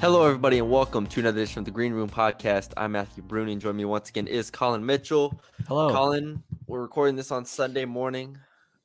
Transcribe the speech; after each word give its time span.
Hello, 0.00 0.24
everybody, 0.24 0.58
and 0.58 0.70
welcome 0.70 1.06
to 1.08 1.20
another 1.20 1.40
edition 1.42 1.58
of 1.58 1.64
the 1.66 1.70
Green 1.70 1.92
Room 1.92 2.08
Podcast. 2.08 2.72
I'm 2.76 2.92
Matthew 2.92 3.22
Bruni, 3.22 3.52
and 3.52 3.60
joining 3.60 3.76
me 3.76 3.84
once 3.84 4.08
again 4.08 4.26
is 4.26 4.50
Colin 4.50 4.84
Mitchell. 4.84 5.38
Hello. 5.68 5.92
Colin, 5.92 6.42
we're 6.66 6.80
recording 6.80 7.16
this 7.16 7.30
on 7.30 7.44
Sunday 7.44 7.84
morning. 7.84 8.38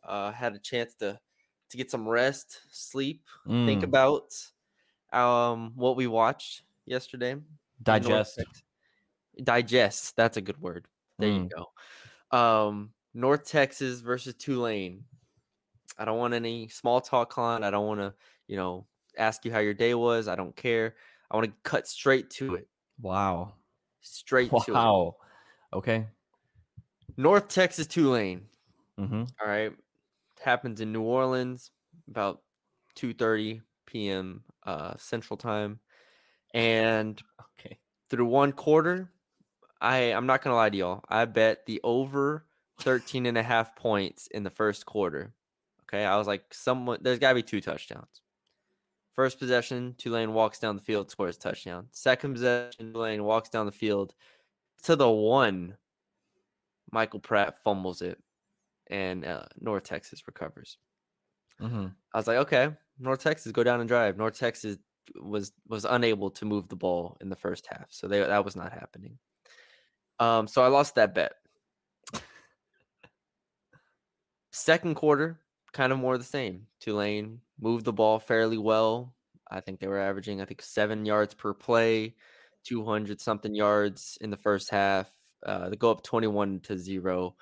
Uh, 0.04 0.32
had 0.32 0.54
a 0.56 0.60
chance 0.60 0.94
to 0.96 1.18
to 1.70 1.78
get 1.78 1.90
some 1.90 2.08
rest, 2.08 2.60
sleep, 2.70 3.24
think 3.48 3.82
Mm. 3.82 3.84
about 3.84 4.34
um 5.14 5.72
what 5.76 5.96
we 5.96 6.06
watched 6.06 6.64
yesterday. 6.86 7.38
Digest. 7.82 8.40
Digest. 9.42 10.16
That's 10.16 10.38
a 10.38 10.42
good 10.42 10.60
word. 10.62 10.86
There 11.18 11.30
you 11.30 11.48
Mm. 11.48 11.50
go. 12.32 12.38
Um, 12.38 12.94
North 13.14 13.46
Texas 13.46 14.02
versus 14.02 14.36
Tulane. 14.36 15.06
I 15.98 16.04
don't 16.04 16.20
want 16.20 16.34
any 16.34 16.68
small 16.68 17.00
talk, 17.00 17.30
Colin. 17.32 17.64
I 17.64 17.72
don't 17.72 17.88
want 17.88 18.02
to, 18.02 18.14
you 18.48 18.58
know, 18.58 18.86
ask 19.18 19.46
you 19.46 19.52
how 19.52 19.60
your 19.60 19.74
day 19.74 19.94
was. 19.94 20.28
I 20.28 20.36
don't 20.36 20.56
care. 20.56 20.96
I 21.32 21.38
want 21.38 21.48
to 21.48 21.54
cut 21.64 21.88
straight 21.88 22.30
to 22.32 22.56
it. 22.56 22.68
Wow. 23.00 23.54
Straight 24.02 24.58
to 24.60 24.82
it. 24.82 24.96
Wow. 24.96 25.18
Okay. 25.74 26.08
North 27.18 27.48
Texas 27.48 27.88
Tulane. 27.88 28.48
Mm-hmm. 29.00 29.24
All 29.42 29.48
right. 29.48 29.74
Happens 30.42 30.82
in 30.82 30.92
New 30.94 31.02
Orleans 31.04 31.72
about 32.10 32.44
2:30 32.96 33.62
p.m. 33.86 34.44
Uh, 34.64 34.96
Central 34.98 35.38
Time. 35.38 35.80
And 36.54 37.22
Okay. 37.60 37.80
through 38.10 38.26
one 38.28 38.52
quarter, 38.54 39.14
I 39.82 40.14
I'm 40.14 40.28
not 40.28 40.44
gonna 40.44 40.56
lie 40.56 40.70
to 40.72 40.78
y'all. 40.78 41.06
I 41.10 41.26
bet 41.26 41.66
the 41.66 41.82
over 41.84 42.48
13 42.80 43.26
and 43.26 43.38
a 43.38 43.44
half 43.44 43.76
points 43.76 44.28
in 44.28 44.44
the 44.44 44.50
first 44.52 44.86
quarter. 44.86 45.36
Okay. 45.84 46.06
I 46.06 46.18
was 46.18 46.28
like, 46.28 46.54
someone 46.54 47.00
there's 47.02 47.20
gotta 47.20 47.36
be 47.36 47.44
two 47.44 47.62
touchdowns. 47.62 48.22
First 49.16 49.40
possession, 49.40 49.96
Tulane 49.98 50.34
walks 50.34 50.60
down 50.60 50.76
the 50.76 50.82
field, 50.82 51.10
scores 51.10 51.38
touchdown. 51.38 51.88
Second 51.92 52.34
possession, 52.34 52.92
Tulane 52.92 53.24
walks 53.24 53.50
down 53.50 53.66
the 53.66 53.72
field 53.72 54.14
to 54.84 54.98
the 54.98 55.10
one. 55.10 55.78
Michael 56.92 57.22
Pratt 57.22 57.64
fumbles 57.64 58.02
it, 58.02 58.22
and 58.88 59.26
uh, 59.26 59.46
North 59.60 59.84
Texas 59.84 60.24
recovers. 60.28 60.78
Mm-hmm. 61.62 61.88
I 62.14 62.18
was 62.18 62.28
like, 62.28 62.38
okay, 62.40 62.72
North 63.00 63.22
Texas 63.24 63.54
go 63.54 63.64
down 63.64 63.80
and 63.80 63.88
drive. 63.88 64.18
North 64.18 64.38
Texas 64.38 64.78
was 65.22 65.54
was 65.70 65.86
unable 65.86 66.30
to 66.32 66.46
move 66.46 66.68
the 66.68 66.76
ball 66.76 67.18
in 67.22 67.30
the 67.30 67.36
first 67.38 67.68
half, 67.72 67.88
so 67.92 68.08
they, 68.08 68.20
that 68.20 68.44
was 68.44 68.58
not 68.58 68.74
happening. 68.74 69.18
Um, 70.20 70.46
so 70.48 70.62
I 70.62 70.68
lost 70.68 70.96
that 70.96 71.16
bet. 71.16 71.34
Second 74.52 74.96
quarter, 74.96 75.40
kind 75.72 75.94
of 75.94 76.00
more 76.00 76.18
the 76.18 76.24
same. 76.24 76.68
Tulane 76.82 77.40
moved 77.60 77.86
the 77.86 77.94
ball 77.94 78.20
fairly 78.20 78.58
well. 78.58 79.16
I 79.50 79.62
think 79.62 79.80
they 79.80 79.88
were 79.88 80.00
averaging, 80.00 80.42
I 80.42 80.46
think, 80.46 80.62
seven 80.62 81.06
yards 81.06 81.34
per 81.34 81.54
play, 81.54 82.16
two 82.64 82.84
hundred 82.86 83.22
something 83.22 83.54
yards 83.56 84.18
in 84.22 84.30
the 84.30 84.38
first 84.38 84.70
half. 84.70 85.12
Uh, 85.46 85.70
they 85.70 85.76
go 85.76 85.92
up 85.92 86.04
twenty-one 86.04 86.62
to 86.62 86.78
zero 86.78 87.36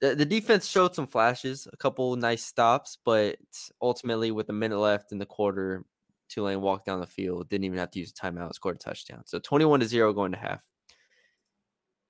the, 0.00 0.14
the 0.14 0.24
defense 0.24 0.66
showed 0.66 0.94
some 0.94 1.06
flashes, 1.06 1.68
a 1.72 1.76
couple 1.76 2.16
nice 2.16 2.42
stops, 2.44 2.96
but 3.04 3.36
ultimately, 3.82 4.30
with 4.30 4.48
a 4.48 4.52
minute 4.52 4.78
left 4.78 5.12
in 5.12 5.18
the 5.18 5.26
quarter, 5.26 5.84
Tulane 6.28 6.60
walked 6.62 6.86
down 6.86 7.00
the 7.00 7.06
field, 7.06 7.48
didn't 7.48 7.64
even 7.64 7.78
have 7.78 7.90
to 7.92 7.98
use 7.98 8.10
a 8.10 8.14
timeout, 8.14 8.54
scored 8.54 8.76
a 8.76 8.78
touchdown. 8.78 9.22
So 9.26 9.38
21 9.38 9.80
to 9.80 9.86
0 9.86 10.12
going 10.14 10.32
to 10.32 10.38
half. 10.38 10.62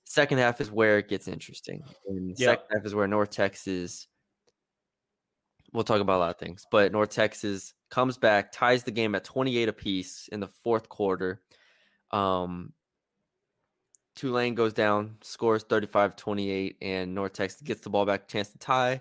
Second 0.04 0.38
half 0.38 0.60
is 0.60 0.70
where 0.70 0.98
it 0.98 1.08
gets 1.08 1.26
interesting. 1.28 1.82
And 2.06 2.34
Yeah. 2.38 2.52
second 2.52 2.66
half 2.72 2.86
is 2.86 2.94
where 2.94 3.08
North 3.08 3.30
Texas, 3.30 4.06
we'll 5.72 5.84
talk 5.84 6.00
about 6.00 6.18
a 6.18 6.20
lot 6.20 6.30
of 6.30 6.38
things, 6.38 6.66
but 6.70 6.92
North 6.92 7.10
Texas 7.10 7.74
comes 7.90 8.18
back, 8.18 8.52
ties 8.52 8.84
the 8.84 8.90
game 8.90 9.14
at 9.14 9.24
28 9.24 9.68
apiece 9.68 10.28
in 10.32 10.40
the 10.40 10.48
fourth 10.48 10.88
quarter. 10.88 11.40
Um, 12.10 12.72
Tulane 14.16 14.54
goes 14.54 14.72
down, 14.72 15.16
scores 15.22 15.62
35 15.62 16.16
28, 16.16 16.76
and 16.82 17.14
North 17.14 17.32
Texas 17.32 17.62
gets 17.62 17.80
the 17.80 17.90
ball 17.90 18.04
back, 18.04 18.28
chance 18.28 18.50
to 18.50 18.58
tie 18.58 19.00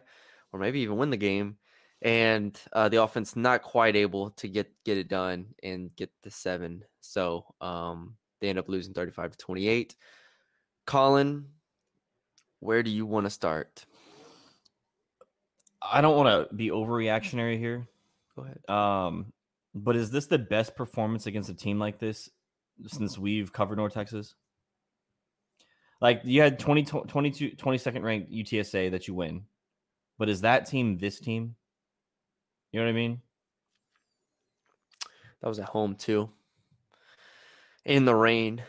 or 0.52 0.60
maybe 0.60 0.80
even 0.82 0.98
win 0.98 1.10
the 1.10 1.18
game. 1.18 1.58
And 2.02 2.60
uh, 2.72 2.88
the 2.88 3.04
offense 3.04 3.36
not 3.36 3.62
quite 3.62 3.96
able 3.96 4.32
to 4.32 4.48
get 4.48 4.72
get 4.86 4.98
it 4.98 5.10
done 5.10 5.48
and 5.62 5.94
get 5.96 6.10
the 6.24 6.32
seven. 6.32 6.86
So 7.02 7.46
um, 7.60 8.16
they 8.40 8.48
end 8.48 8.60
up 8.60 8.70
losing 8.70 8.94
35 8.94 9.32
to 9.32 9.38
28. 9.38 9.96
Colin, 10.86 11.46
where 12.62 12.84
do 12.84 12.90
you 12.90 13.06
want 13.06 13.26
to 13.26 13.30
start? 13.30 13.86
I 15.82 16.02
don't 16.02 16.18
want 16.18 16.50
to 16.50 16.56
be 16.56 16.70
overreactionary 16.70 17.58
here. 17.58 17.88
Go 18.36 18.44
ahead. 18.44 18.70
Um, 18.70 19.34
but 19.74 19.96
is 19.96 20.12
this 20.12 20.28
the 20.28 20.38
best 20.38 20.76
performance 20.76 21.26
against 21.26 21.50
a 21.50 21.54
team 21.54 21.80
like 21.80 22.00
this 22.00 22.30
since 22.88 23.18
we've 23.18 23.52
covered 23.54 23.78
North 23.78 23.94
Texas? 23.94 24.36
Like 26.02 26.22
you 26.24 26.42
had 26.42 26.60
20, 26.60 26.84
22, 26.84 27.52
22nd 27.52 28.04
ranked 28.04 28.32
UTSA 28.32 28.92
that 28.92 29.08
you 29.08 29.14
win, 29.14 29.44
but 30.18 30.30
is 30.30 30.42
that 30.42 30.66
team 30.66 30.98
this 30.98 31.20
team? 31.20 31.56
You 32.72 32.80
know 32.80 32.86
what 32.86 32.92
I 32.92 32.94
mean? 32.94 33.22
That 35.42 35.50
was 35.50 35.60
at 35.60 35.70
home 35.70 35.96
too. 35.96 36.30
In 37.86 38.06
the 38.06 38.16
rain. 38.16 38.62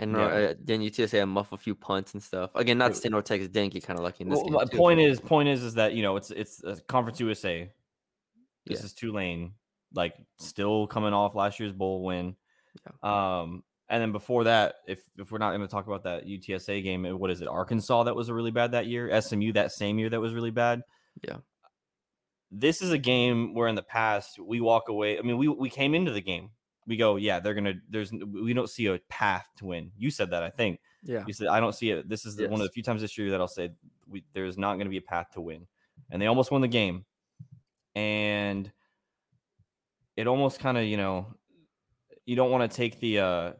And 0.00 0.12
Yeah. 0.12 0.18
uh, 0.24 0.54
then 0.58 0.80
UTSA 0.80 1.18
had 1.18 1.26
muff 1.26 1.52
a 1.52 1.58
few 1.58 1.74
punts 1.74 2.14
and 2.14 2.22
stuff. 2.22 2.50
Again, 2.54 2.78
not 2.78 2.86
to 2.88 2.92
It- 2.92 3.02
say 3.02 3.08
North 3.10 3.26
Texas 3.26 3.48
didn't 3.50 3.74
get 3.74 3.84
kind 3.84 3.98
of 3.98 4.02
lucky 4.02 4.24
in 4.24 4.30
this 4.30 4.38
Well, 4.38 4.48
my 4.48 4.64
too. 4.64 4.76
point 4.78 4.98
is, 4.98 5.20
point 5.20 5.48
is, 5.48 5.62
is 5.62 5.74
that 5.74 5.92
you 5.92 6.02
know 6.02 6.16
it's 6.16 6.30
it's 6.30 6.64
a 6.64 6.80
Conference 6.82 7.20
USA. 7.20 7.70
This 8.64 8.80
Yeah. 8.80 8.86
is 8.86 8.94
Tulane, 8.94 9.54
like 9.94 10.14
still 10.38 10.86
coming 10.86 11.12
off 11.12 11.34
last 11.34 11.60
year's 11.60 11.72
bowl 11.74 12.02
win. 12.02 12.34
Um, 13.02 13.62
and 13.90 14.00
then 14.00 14.10
before 14.12 14.44
that, 14.44 14.76
if 14.86 15.02
if 15.18 15.30
we're 15.30 15.38
not 15.38 15.50
going 15.50 15.60
to 15.60 15.68
talk 15.68 15.86
about 15.86 16.04
that 16.04 16.24
UTSA 16.26 16.80
game, 16.82 17.04
what 17.18 17.30
is 17.30 17.42
it? 17.42 17.48
Arkansas 17.48 18.04
that 18.04 18.16
was 18.16 18.30
really 18.30 18.50
bad 18.52 18.72
that 18.72 18.86
year. 18.86 19.10
SMU 19.10 19.52
that 19.52 19.70
same 19.70 19.98
year 19.98 20.08
that 20.08 20.20
was 20.20 20.32
really 20.32 20.50
bad. 20.50 20.82
Yeah. 21.28 21.38
This 22.50 22.80
is 22.80 22.90
a 22.90 22.98
game 22.98 23.52
where 23.54 23.68
in 23.68 23.74
the 23.74 23.82
past 23.82 24.38
we 24.38 24.60
walk 24.62 24.88
away. 24.88 25.18
I 25.18 25.22
mean, 25.22 25.36
we 25.36 25.46
we 25.48 25.68
came 25.68 25.94
into 25.94 26.10
the 26.10 26.22
game. 26.22 26.50
We 26.90 26.96
go, 26.96 27.14
yeah, 27.14 27.38
they're 27.38 27.54
gonna. 27.54 27.74
There's 27.88 28.10
we 28.12 28.52
don't 28.52 28.68
see 28.68 28.86
a 28.86 28.98
path 29.08 29.46
to 29.58 29.66
win. 29.66 29.92
You 29.96 30.10
said 30.10 30.30
that, 30.32 30.42
I 30.42 30.50
think. 30.50 30.80
yeah. 31.04 31.22
You 31.24 31.32
said 31.32 31.46
I 31.46 31.60
don't 31.60 31.72
see 31.72 31.90
it. 31.90 32.08
This 32.08 32.26
is 32.26 32.34
the, 32.34 32.48
one 32.48 32.60
of 32.60 32.66
the 32.66 32.72
few 32.72 32.82
times 32.82 33.00
this 33.00 33.16
year 33.16 33.30
that 33.30 33.40
I'll 33.40 33.46
say 33.46 33.70
we, 34.08 34.24
there's 34.32 34.58
not 34.58 34.74
going 34.74 34.86
to 34.86 34.90
be 34.90 34.96
a 34.96 35.02
path 35.02 35.28
to 35.34 35.40
win, 35.40 35.68
and 36.10 36.20
they 36.20 36.26
almost 36.26 36.50
won 36.50 36.62
the 36.62 36.66
game, 36.66 37.04
and 37.94 38.72
it 40.16 40.26
almost 40.26 40.58
kind 40.58 40.76
of 40.76 40.82
you 40.84 40.96
know 40.96 41.28
you 42.26 42.34
don't 42.34 42.50
want 42.50 42.68
to 42.68 42.76
take 42.76 42.98
the 42.98 43.20
uh 43.20 43.52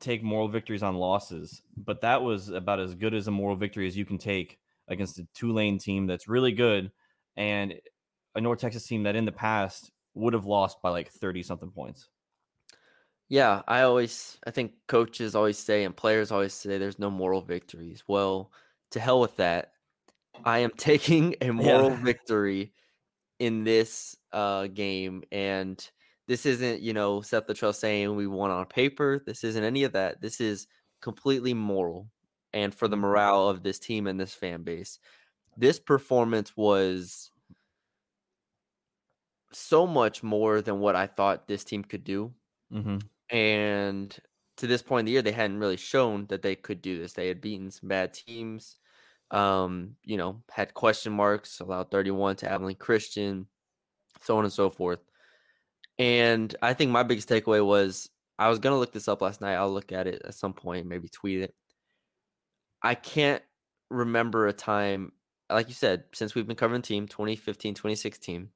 take 0.00 0.22
moral 0.22 0.48
victories 0.48 0.82
on 0.82 0.96
losses, 0.96 1.60
but 1.76 2.00
that 2.00 2.22
was 2.22 2.48
about 2.48 2.80
as 2.80 2.94
good 2.94 3.12
as 3.12 3.28
a 3.28 3.30
moral 3.30 3.56
victory 3.56 3.86
as 3.86 3.98
you 3.98 4.06
can 4.06 4.16
take 4.16 4.58
against 4.88 5.18
a 5.18 5.26
Tulane 5.34 5.78
team 5.78 6.06
that's 6.06 6.26
really 6.26 6.52
good 6.52 6.90
and 7.36 7.74
a 8.34 8.40
North 8.40 8.60
Texas 8.60 8.86
team 8.86 9.02
that 9.02 9.14
in 9.14 9.26
the 9.26 9.32
past 9.32 9.90
would 10.14 10.32
have 10.32 10.46
lost 10.46 10.80
by 10.80 10.88
like 10.88 11.10
thirty 11.10 11.42
something 11.42 11.70
points. 11.70 12.08
Yeah, 13.28 13.62
I 13.68 13.82
always 13.82 14.38
I 14.46 14.50
think 14.50 14.72
coaches 14.86 15.34
always 15.34 15.58
say 15.58 15.84
and 15.84 15.96
players 15.96 16.32
always 16.32 16.54
say 16.54 16.78
there's 16.78 16.98
no 16.98 17.10
moral 17.10 17.42
victories. 17.42 18.02
Well, 18.08 18.52
to 18.90 19.00
hell 19.00 19.20
with 19.20 19.36
that. 19.36 19.72
I 20.44 20.60
am 20.60 20.70
taking 20.76 21.36
a 21.40 21.50
moral 21.52 21.90
victory 21.90 22.72
in 23.38 23.64
this 23.64 24.16
uh 24.32 24.66
game 24.68 25.22
and 25.32 25.90
this 26.26 26.44
isn't, 26.46 26.82
you 26.82 26.92
know, 26.92 27.22
Seth 27.22 27.46
Littrell 27.46 27.74
saying 27.74 28.14
we 28.14 28.26
won 28.26 28.50
on 28.50 28.66
paper. 28.66 29.22
This 29.26 29.44
isn't 29.44 29.64
any 29.64 29.84
of 29.84 29.92
that. 29.92 30.20
This 30.20 30.40
is 30.40 30.66
completely 31.00 31.54
moral 31.54 32.10
and 32.52 32.74
for 32.74 32.88
the 32.88 32.96
morale 32.96 33.48
of 33.48 33.62
this 33.62 33.78
team 33.78 34.06
and 34.06 34.20
this 34.20 34.34
fan 34.34 34.62
base. 34.62 34.98
This 35.56 35.78
performance 35.78 36.56
was 36.56 37.30
so 39.52 39.86
much 39.86 40.22
more 40.22 40.60
than 40.62 40.80
what 40.80 40.96
I 40.96 41.06
thought 41.06 41.48
this 41.48 41.64
team 41.64 41.82
could 41.84 42.04
do 42.04 42.34
Mm-hmm. 42.72 42.98
And 43.30 44.16
to 44.56 44.66
this 44.66 44.82
point 44.82 45.00
in 45.00 45.06
the 45.06 45.12
year 45.12 45.22
they 45.22 45.32
hadn't 45.32 45.58
really 45.60 45.76
shown 45.76 46.26
that 46.26 46.42
they 46.42 46.56
could 46.56 46.82
do 46.82 46.98
this. 46.98 47.12
They 47.12 47.28
had 47.28 47.40
beaten 47.40 47.70
some 47.70 47.88
bad 47.88 48.14
teams 48.14 48.76
um 49.30 49.94
you 50.04 50.16
know 50.16 50.42
had 50.50 50.72
question 50.72 51.12
marks 51.12 51.60
allowed 51.60 51.90
31 51.90 52.34
to 52.34 52.50
abilene 52.50 52.74
christian 52.76 53.46
so 54.22 54.38
on 54.38 54.44
and 54.44 54.52
so 54.52 54.70
forth. 54.70 55.00
And 55.98 56.54
i 56.62 56.72
think 56.74 56.90
my 56.90 57.02
biggest 57.02 57.28
takeaway 57.28 57.64
was 57.64 58.08
i 58.38 58.48
was 58.48 58.58
going 58.58 58.74
to 58.74 58.78
look 58.78 58.92
this 58.92 59.08
up 59.08 59.22
last 59.22 59.40
night. 59.40 59.54
I'll 59.54 59.72
look 59.72 59.92
at 59.92 60.06
it 60.06 60.22
at 60.24 60.34
some 60.34 60.54
point 60.54 60.86
maybe 60.86 61.08
tweet 61.08 61.42
it. 61.42 61.54
I 62.82 62.94
can't 62.94 63.42
remember 63.90 64.46
a 64.46 64.52
time 64.52 65.12
like 65.50 65.68
you 65.68 65.74
said 65.74 66.04
since 66.14 66.34
we've 66.34 66.46
been 66.46 66.56
covering 66.56 66.80
the 66.82 66.86
team 66.86 67.06
2015 67.06 67.74
2016 67.74 68.48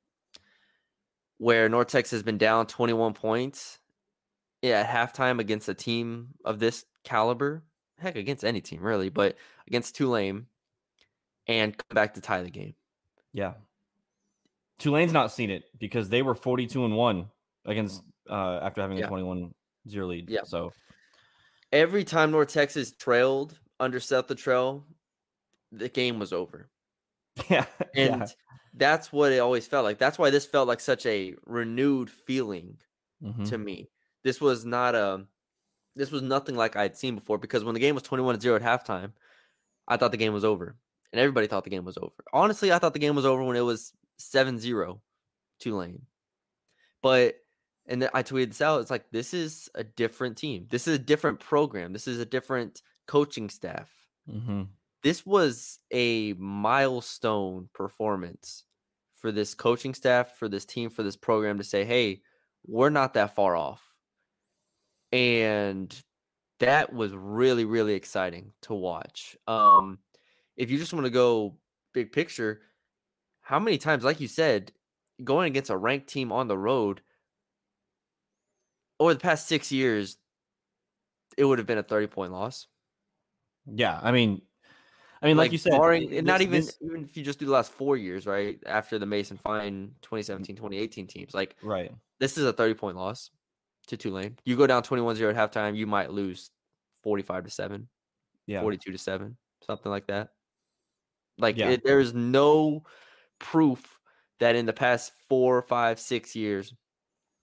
where 1.38 1.68
north 1.68 1.88
texas 1.88 2.12
has 2.12 2.22
been 2.22 2.38
down 2.38 2.66
21 2.66 3.14
points 3.14 3.78
yeah, 4.62 4.80
at 4.80 4.88
halftime 5.14 5.40
against 5.40 5.68
a 5.68 5.74
team 5.74 6.28
of 6.44 6.58
this 6.58 6.84
caliber, 7.04 7.62
heck, 7.98 8.16
against 8.16 8.44
any 8.44 8.60
team 8.60 8.80
really, 8.82 9.08
but 9.10 9.36
against 9.66 9.94
Tulane, 9.96 10.46
and 11.46 11.76
come 11.76 11.94
back 11.94 12.14
to 12.14 12.20
tie 12.20 12.42
the 12.42 12.50
game. 12.50 12.74
Yeah. 13.32 13.54
Tulane's 14.78 15.12
not 15.12 15.30
seen 15.32 15.50
it 15.50 15.64
because 15.78 16.08
they 16.08 16.22
were 16.22 16.34
42 16.34 16.84
and 16.84 16.96
1 16.96 17.26
against 17.66 18.02
uh 18.30 18.60
after 18.62 18.80
having 18.80 18.98
Yeah. 18.98 19.06
a 19.06 19.08
21 19.08 19.54
zero 19.88 20.06
lead. 20.06 20.28
Yeah. 20.30 20.42
So 20.44 20.72
Every 21.72 22.04
time 22.04 22.30
North 22.30 22.48
Texas 22.52 22.92
trailed 22.92 23.58
under 23.80 23.98
Seth 23.98 24.34
Trail, 24.36 24.84
the 25.70 25.88
game 25.88 26.18
was 26.18 26.32
over. 26.32 26.68
yeah, 27.50 27.64
And 27.96 28.20
yeah. 28.20 28.26
that's 28.74 29.10
what 29.10 29.32
it 29.32 29.38
always 29.38 29.66
felt 29.66 29.84
like. 29.84 29.98
That's 29.98 30.18
why 30.18 30.28
this 30.30 30.44
felt 30.44 30.68
like 30.68 30.80
such 30.80 31.06
a 31.06 31.34
renewed 31.46 32.10
feeling 32.10 32.76
Mhm. 33.24 33.48
to 33.48 33.56
me. 33.58 33.88
This 34.24 34.40
was 34.40 34.64
not 34.64 34.94
a 34.94 35.26
this 35.94 36.10
was 36.10 36.22
nothing 36.22 36.56
like 36.56 36.76
I'd 36.76 36.96
seen 36.96 37.16
before 37.16 37.38
because 37.38 37.64
when 37.64 37.74
the 37.74 37.80
game 37.80 37.94
was 37.94 38.04
21-0 38.04 38.56
at 38.56 38.62
halftime, 38.62 39.12
I 39.86 39.96
thought 39.96 40.10
the 40.10 40.16
game 40.16 40.32
was 40.32 40.44
over. 40.44 40.76
And 41.12 41.20
everybody 41.20 41.46
thought 41.46 41.64
the 41.64 41.70
game 41.70 41.84
was 41.84 41.98
over. 41.98 42.24
Honestly, 42.32 42.72
I 42.72 42.78
thought 42.78 42.94
the 42.94 42.98
game 42.98 43.14
was 43.14 43.26
over 43.26 43.44
when 43.44 43.56
it 43.56 43.60
was 43.60 43.92
7-0 44.18 45.00
Tulane. 45.58 46.06
But 47.02 47.36
and 47.86 48.00
then 48.00 48.10
I 48.14 48.22
tweeted 48.22 48.48
this 48.48 48.60
out. 48.60 48.80
It's 48.80 48.90
like 48.90 49.10
this 49.10 49.34
is 49.34 49.68
a 49.74 49.84
different 49.84 50.38
team. 50.38 50.66
This 50.70 50.86
is 50.86 50.94
a 50.94 51.00
different 51.00 51.40
program. 51.40 51.92
This 51.92 52.06
is 52.06 52.20
a 52.20 52.24
different 52.24 52.80
coaching 53.06 53.50
staff. 53.50 53.90
Mhm. 54.28 54.68
This 55.02 55.26
was 55.26 55.80
a 55.90 56.32
milestone 56.34 57.68
performance 57.74 58.64
for 59.20 59.32
this 59.32 59.54
coaching 59.54 59.94
staff, 59.94 60.36
for 60.38 60.48
this 60.48 60.64
team, 60.64 60.90
for 60.90 61.02
this 61.02 61.16
program 61.16 61.58
to 61.58 61.64
say, 61.64 61.84
"Hey, 61.84 62.22
we're 62.64 62.90
not 62.90 63.14
that 63.14 63.34
far 63.34 63.56
off." 63.56 63.91
And 65.12 65.94
that 66.60 66.92
was 66.92 67.12
really 67.12 67.64
really 67.64 67.94
exciting 67.94 68.52
to 68.62 68.74
watch. 68.74 69.36
Um 69.46 69.98
if 70.56 70.70
you 70.70 70.78
just 70.78 70.92
want 70.92 71.06
to 71.06 71.10
go 71.10 71.56
big 71.92 72.12
picture, 72.12 72.62
how 73.40 73.58
many 73.58 73.78
times 73.78 74.04
like 74.04 74.20
you 74.20 74.28
said, 74.28 74.72
going 75.22 75.48
against 75.48 75.70
a 75.70 75.76
ranked 75.76 76.08
team 76.08 76.32
on 76.32 76.48
the 76.48 76.58
road 76.58 77.02
over 79.00 79.14
the 79.14 79.20
past 79.20 79.48
6 79.48 79.72
years 79.72 80.18
it 81.36 81.44
would 81.44 81.58
have 81.58 81.66
been 81.66 81.78
a 81.78 81.82
30 81.82 82.06
point 82.08 82.32
loss. 82.32 82.66
Yeah, 83.66 83.98
I 84.02 84.12
mean, 84.12 84.42
I 85.22 85.26
mean, 85.26 85.36
like, 85.36 85.52
you 85.52 85.58
said, 85.58 85.70
barring, 85.70 86.12
and 86.12 86.26
not 86.26 86.40
even 86.40 86.60
this- 86.60 86.76
even 86.80 87.04
if 87.04 87.16
you 87.16 87.22
just 87.22 87.38
do 87.38 87.46
the 87.46 87.52
last 87.52 87.72
four 87.72 87.96
years, 87.96 88.26
right 88.26 88.58
after 88.66 88.98
the 88.98 89.06
Mason 89.06 89.36
Fine 89.36 89.94
2017, 90.02 90.56
2018 90.56 91.06
teams, 91.06 91.32
like 91.32 91.56
right. 91.62 91.92
this 92.18 92.36
is 92.36 92.44
a 92.44 92.52
30 92.52 92.74
point 92.74 92.96
loss 92.96 93.30
to 93.88 93.96
Tulane. 93.96 94.36
You 94.44 94.56
go 94.56 94.66
down 94.66 94.82
21-0 94.82 95.34
at 95.34 95.52
halftime, 95.52 95.76
you 95.76 95.86
might 95.86 96.10
lose 96.10 96.50
45 97.02 97.44
to 97.44 97.50
seven, 97.50 97.88
Yeah, 98.46 98.60
42 98.60 98.92
to 98.92 98.98
seven, 98.98 99.36
something 99.66 99.90
like 99.90 100.06
that. 100.06 100.30
Like 101.38 101.56
Yeah. 101.56 101.70
it, 101.70 101.82
there's 101.84 102.14
no 102.14 102.84
proof 103.38 103.98
that 104.38 104.54
in 104.54 104.66
the 104.66 104.72
past 104.72 105.12
four, 105.28 105.62
five, 105.62 105.98
six 105.98 106.34
years, 106.36 106.72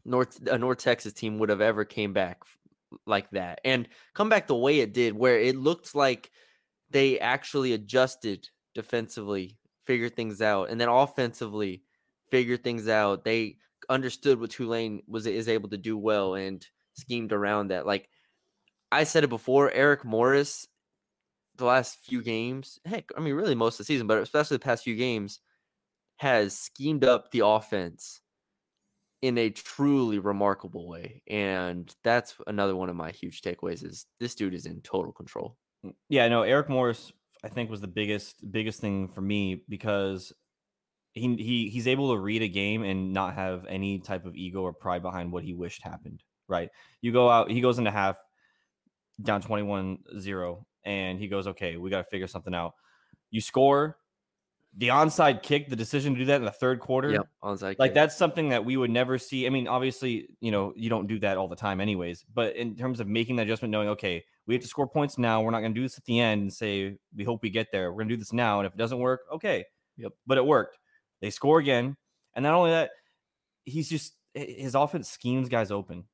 North 0.05 0.39
a 0.47 0.57
North 0.57 0.77
Texas 0.79 1.13
team 1.13 1.39
would 1.39 1.49
have 1.49 1.61
ever 1.61 1.83
came 1.85 2.13
back 2.13 2.41
like 3.05 3.29
that 3.31 3.59
and 3.65 3.87
come 4.13 4.29
back 4.29 4.47
the 4.47 4.55
way 4.55 4.79
it 4.79 4.93
did, 4.93 5.13
where 5.13 5.39
it 5.39 5.55
looked 5.55 5.93
like 5.93 6.31
they 6.89 7.19
actually 7.19 7.73
adjusted 7.73 8.47
defensively, 8.73 9.57
figured 9.85 10.15
things 10.15 10.41
out, 10.41 10.69
and 10.69 10.79
then 10.79 10.87
offensively 10.87 11.83
figured 12.31 12.63
things 12.63 12.87
out. 12.87 13.23
They 13.23 13.57
understood 13.89 14.39
what 14.39 14.51
Tulane 14.51 15.01
was 15.07 15.25
is 15.25 15.49
able 15.49 15.69
to 15.69 15.77
do 15.77 15.97
well 15.97 16.35
and 16.35 16.65
schemed 16.93 17.33
around 17.33 17.69
that. 17.69 17.85
Like 17.85 18.09
I 18.91 19.03
said 19.03 19.23
it 19.23 19.29
before, 19.29 19.71
Eric 19.71 20.05
Morris, 20.05 20.67
the 21.57 21.65
last 21.65 21.99
few 22.05 22.21
games, 22.21 22.79
heck, 22.85 23.09
I 23.17 23.19
mean, 23.19 23.33
really 23.33 23.55
most 23.55 23.75
of 23.75 23.79
the 23.79 23.83
season, 23.85 24.07
but 24.07 24.19
especially 24.19 24.55
the 24.55 24.63
past 24.63 24.83
few 24.83 24.95
games, 24.95 25.39
has 26.17 26.57
schemed 26.57 27.03
up 27.03 27.31
the 27.31 27.45
offense 27.45 28.21
in 29.21 29.37
a 29.37 29.49
truly 29.49 30.19
remarkable 30.19 30.87
way. 30.87 31.21
And 31.27 31.93
that's 32.03 32.35
another 32.47 32.75
one 32.75 32.89
of 32.89 32.95
my 32.95 33.11
huge 33.11 33.41
takeaways 33.41 33.83
is 33.83 34.05
this 34.19 34.35
dude 34.35 34.53
is 34.53 34.65
in 34.65 34.81
total 34.81 35.11
control. 35.11 35.57
Mm, 35.85 35.93
yeah, 36.09 36.27
no, 36.27 36.43
Eric 36.43 36.69
Morris, 36.69 37.11
I 37.43 37.49
think, 37.49 37.69
was 37.69 37.81
the 37.81 37.87
biggest 37.87 38.49
biggest 38.51 38.79
thing 38.79 39.07
for 39.07 39.21
me 39.21 39.63
because 39.67 40.33
he 41.19 41.35
he 41.35 41.69
he's 41.69 41.87
able 41.87 42.11
to 42.13 42.19
read 42.19 42.41
a 42.41 42.47
game 42.47 42.83
and 42.83 43.13
not 43.13 43.35
have 43.35 43.65
any 43.67 43.99
type 43.99 44.25
of 44.25 44.35
ego 44.35 44.61
or 44.61 44.73
pride 44.73 45.01
behind 45.01 45.31
what 45.31 45.43
he 45.43 45.53
wished 45.53 45.83
happened. 45.83 46.23
Right. 46.47 46.69
You 47.01 47.11
go 47.11 47.29
out, 47.29 47.51
he 47.51 47.61
goes 47.61 47.77
into 47.77 47.91
half 47.91 48.17
down 49.21 49.43
21-0, 49.43 50.63
and 50.83 51.19
he 51.19 51.27
goes, 51.27 51.47
Okay, 51.47 51.77
we 51.77 51.89
gotta 51.89 52.05
figure 52.05 52.27
something 52.27 52.55
out. 52.55 52.73
You 53.29 53.41
score 53.41 53.97
the 54.77 54.89
onside 54.89 55.41
kick, 55.41 55.69
the 55.69 55.75
decision 55.75 56.13
to 56.13 56.19
do 56.19 56.25
that 56.25 56.37
in 56.37 56.45
the 56.45 56.51
third 56.51 56.79
quarter. 56.79 57.11
Yep. 57.11 57.27
Onside 57.43 57.75
like 57.79 57.89
kick. 57.89 57.93
that's 57.95 58.15
something 58.15 58.49
that 58.49 58.63
we 58.63 58.77
would 58.77 58.91
never 58.91 59.17
see. 59.17 59.45
I 59.45 59.49
mean, 59.49 59.67
obviously, 59.67 60.29
you 60.41 60.51
know, 60.51 60.73
you 60.75 60.89
don't 60.89 61.07
do 61.07 61.19
that 61.19 61.37
all 61.37 61.47
the 61.47 61.55
time, 61.55 61.81
anyways. 61.81 62.25
But 62.33 62.55
in 62.55 62.75
terms 62.75 62.99
of 62.99 63.07
making 63.07 63.37
that 63.37 63.43
adjustment, 63.43 63.71
knowing, 63.71 63.89
okay, 63.89 64.23
we 64.45 64.53
have 64.53 64.61
to 64.61 64.67
score 64.67 64.87
points 64.87 65.17
now. 65.17 65.41
We're 65.41 65.51
not 65.51 65.61
going 65.61 65.73
to 65.73 65.79
do 65.79 65.85
this 65.85 65.97
at 65.97 66.05
the 66.05 66.19
end 66.19 66.41
and 66.41 66.53
say 66.53 66.97
we 67.15 67.23
hope 67.23 67.41
we 67.41 67.49
get 67.49 67.67
there. 67.71 67.91
We're 67.91 67.97
going 67.99 68.09
to 68.09 68.15
do 68.15 68.19
this 68.19 68.33
now, 68.33 68.59
and 68.59 68.67
if 68.67 68.73
it 68.73 68.77
doesn't 68.77 68.99
work, 68.99 69.21
okay. 69.33 69.65
Yep. 69.97 70.13
But 70.25 70.37
it 70.37 70.45
worked. 70.45 70.78
They 71.21 71.29
score 71.29 71.59
again, 71.59 71.95
and 72.35 72.43
not 72.43 72.53
only 72.53 72.71
that, 72.71 72.91
he's 73.65 73.89
just 73.89 74.13
his 74.33 74.75
offense 74.75 75.09
schemes 75.09 75.49
guys 75.49 75.71
open, 75.71 76.05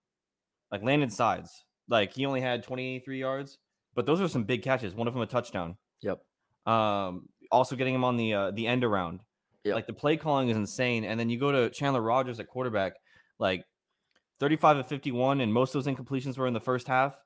like 0.71 0.83
Landon 0.83 1.09
Sides. 1.09 1.63
Like 1.87 2.13
he 2.13 2.25
only 2.25 2.41
had 2.41 2.63
23 2.63 3.19
yards, 3.19 3.57
but 3.93 4.05
those 4.05 4.21
are 4.21 4.27
some 4.27 4.43
big 4.43 4.63
catches. 4.63 4.95
One 4.95 5.07
of 5.07 5.13
them 5.13 5.21
a 5.21 5.27
touchdown. 5.27 5.77
Yep. 6.01 6.19
Um, 6.65 7.29
also 7.51 7.75
getting 7.75 7.93
him 7.93 8.03
on 8.03 8.17
the 8.17 8.33
uh, 8.33 8.51
the 8.51 8.67
end 8.67 8.83
around. 8.83 9.21
Yep. 9.63 9.75
Like 9.75 9.87
the 9.87 9.93
play 9.93 10.17
calling 10.17 10.49
is 10.49 10.57
insane. 10.57 11.05
And 11.05 11.19
then 11.19 11.29
you 11.29 11.39
go 11.39 11.51
to 11.51 11.69
Chandler 11.69 12.01
Rogers 12.01 12.39
at 12.39 12.47
quarterback, 12.47 12.93
like 13.39 13.65
35 14.39 14.77
of 14.77 14.87
51, 14.87 15.41
and 15.41 15.51
most 15.51 15.73
of 15.73 15.83
those 15.83 15.93
incompletions 15.93 16.37
were 16.37 16.47
in 16.47 16.53
the 16.53 16.59
first 16.59 16.87
half. 16.87 17.17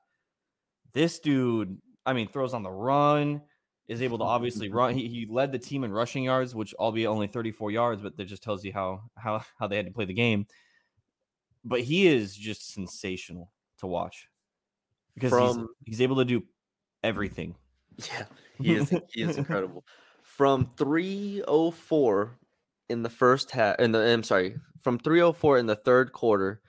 This 0.92 1.18
dude, 1.18 1.78
I 2.06 2.12
mean, 2.12 2.28
throws 2.28 2.54
on 2.54 2.62
the 2.62 2.70
run, 2.70 3.42
is 3.90 4.02
able 4.02 4.18
to 4.18 4.24
obviously 4.24 4.68
mm-hmm. 4.68 4.76
run. 4.76 4.94
He, 4.94 5.08
he 5.08 5.26
led 5.28 5.50
the 5.50 5.58
team 5.58 5.82
in 5.82 5.90
rushing 5.92 6.22
yards, 6.22 6.54
which 6.54 6.72
albeit 6.74 7.08
only 7.08 7.26
34 7.26 7.72
yards, 7.72 8.00
but 8.00 8.16
that 8.16 8.26
just 8.26 8.42
tells 8.42 8.64
you 8.64 8.72
how 8.72 9.02
how 9.16 9.42
how 9.58 9.66
they 9.66 9.76
had 9.76 9.86
to 9.86 9.92
play 9.92 10.04
the 10.04 10.14
game. 10.14 10.46
But 11.64 11.80
he 11.80 12.06
is 12.06 12.34
just 12.36 12.72
sensational 12.72 13.52
to 13.80 13.88
watch 13.88 14.28
because 15.14 15.30
From- 15.30 15.68
he's, 15.84 15.96
he's 15.96 16.00
able 16.02 16.16
to 16.16 16.24
do 16.24 16.44
everything. 17.02 17.56
Yeah, 17.96 18.24
he 18.62 18.76
is 18.76 18.94
he 19.12 19.22
is 19.22 19.36
incredible. 19.36 19.84
From 20.22 20.70
304 20.78 22.38
in 22.88 23.02
the 23.02 23.10
first 23.10 23.50
half 23.50 23.80
in 23.80 23.90
the 23.90 23.98
I'm 23.98 24.22
sorry, 24.22 24.54
from 24.82 25.00
304 25.00 25.58
in 25.58 25.66
the 25.66 25.74
third 25.74 26.12
quarter 26.12 26.62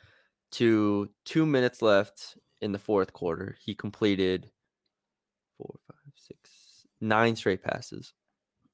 to 0.53 1.07
2 1.25 1.45
minutes 1.45 1.83
left 1.83 2.35
in 2.61 2.71
the 2.71 2.79
fourth 2.79 3.13
quarter, 3.13 3.55
he 3.63 3.75
completed 3.75 4.49
four, 5.57 5.75
five, 5.87 6.13
six, 6.15 6.70
nine 7.01 7.35
straight 7.35 7.63
passes. 7.63 8.13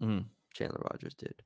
Mhm. 0.01 0.25
Chandler 0.53 0.81
Rogers 0.91 1.13
did. 1.15 1.41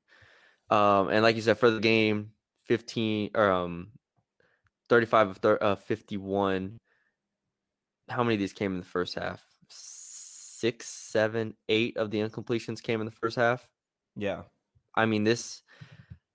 Um, 0.70 1.08
and 1.08 1.22
like 1.22 1.36
you 1.36 1.42
said, 1.42 1.58
for 1.58 1.70
the 1.70 1.80
game, 1.80 2.32
15 2.66 3.30
or 3.34 3.50
um 3.50 3.92
35 4.88 5.28
of 5.30 5.36
thir- 5.38 5.58
uh, 5.60 5.74
51. 5.76 6.78
How 8.08 8.22
many 8.22 8.34
of 8.34 8.40
these 8.40 8.52
came 8.52 8.72
in 8.72 8.78
the 8.80 8.84
first 8.86 9.14
half? 9.14 9.42
Six, 9.68 10.86
seven, 10.88 11.54
eight 11.68 11.96
of 11.96 12.10
the 12.10 12.18
incompletions 12.18 12.82
came 12.82 13.00
in 13.00 13.06
the 13.06 13.12
first 13.12 13.36
half. 13.36 13.66
Yeah. 14.16 14.42
I 14.94 15.06
mean, 15.06 15.24
this 15.24 15.62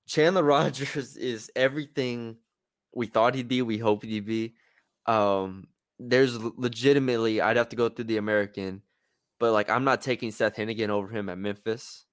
Chandler 0.07 0.43
Rogers 0.43 1.15
is 1.17 1.51
everything 1.55 2.37
we 2.93 3.07
thought 3.07 3.35
he'd 3.35 3.47
be. 3.47 3.61
We 3.61 3.77
hoped 3.77 4.05
he'd 4.05 4.25
be. 4.25 4.55
Um, 5.05 5.67
there's 5.99 6.37
legitimately, 6.37 7.41
I'd 7.41 7.57
have 7.57 7.69
to 7.69 7.75
go 7.75 7.89
through 7.89 8.05
the 8.05 8.17
American, 8.17 8.81
but 9.39 9.51
like 9.51 9.69
I'm 9.69 9.83
not 9.83 10.01
taking 10.01 10.31
Seth 10.31 10.55
Henigan 10.55 10.89
over 10.89 11.07
him 11.07 11.29
at 11.29 11.37
Memphis. 11.37 12.05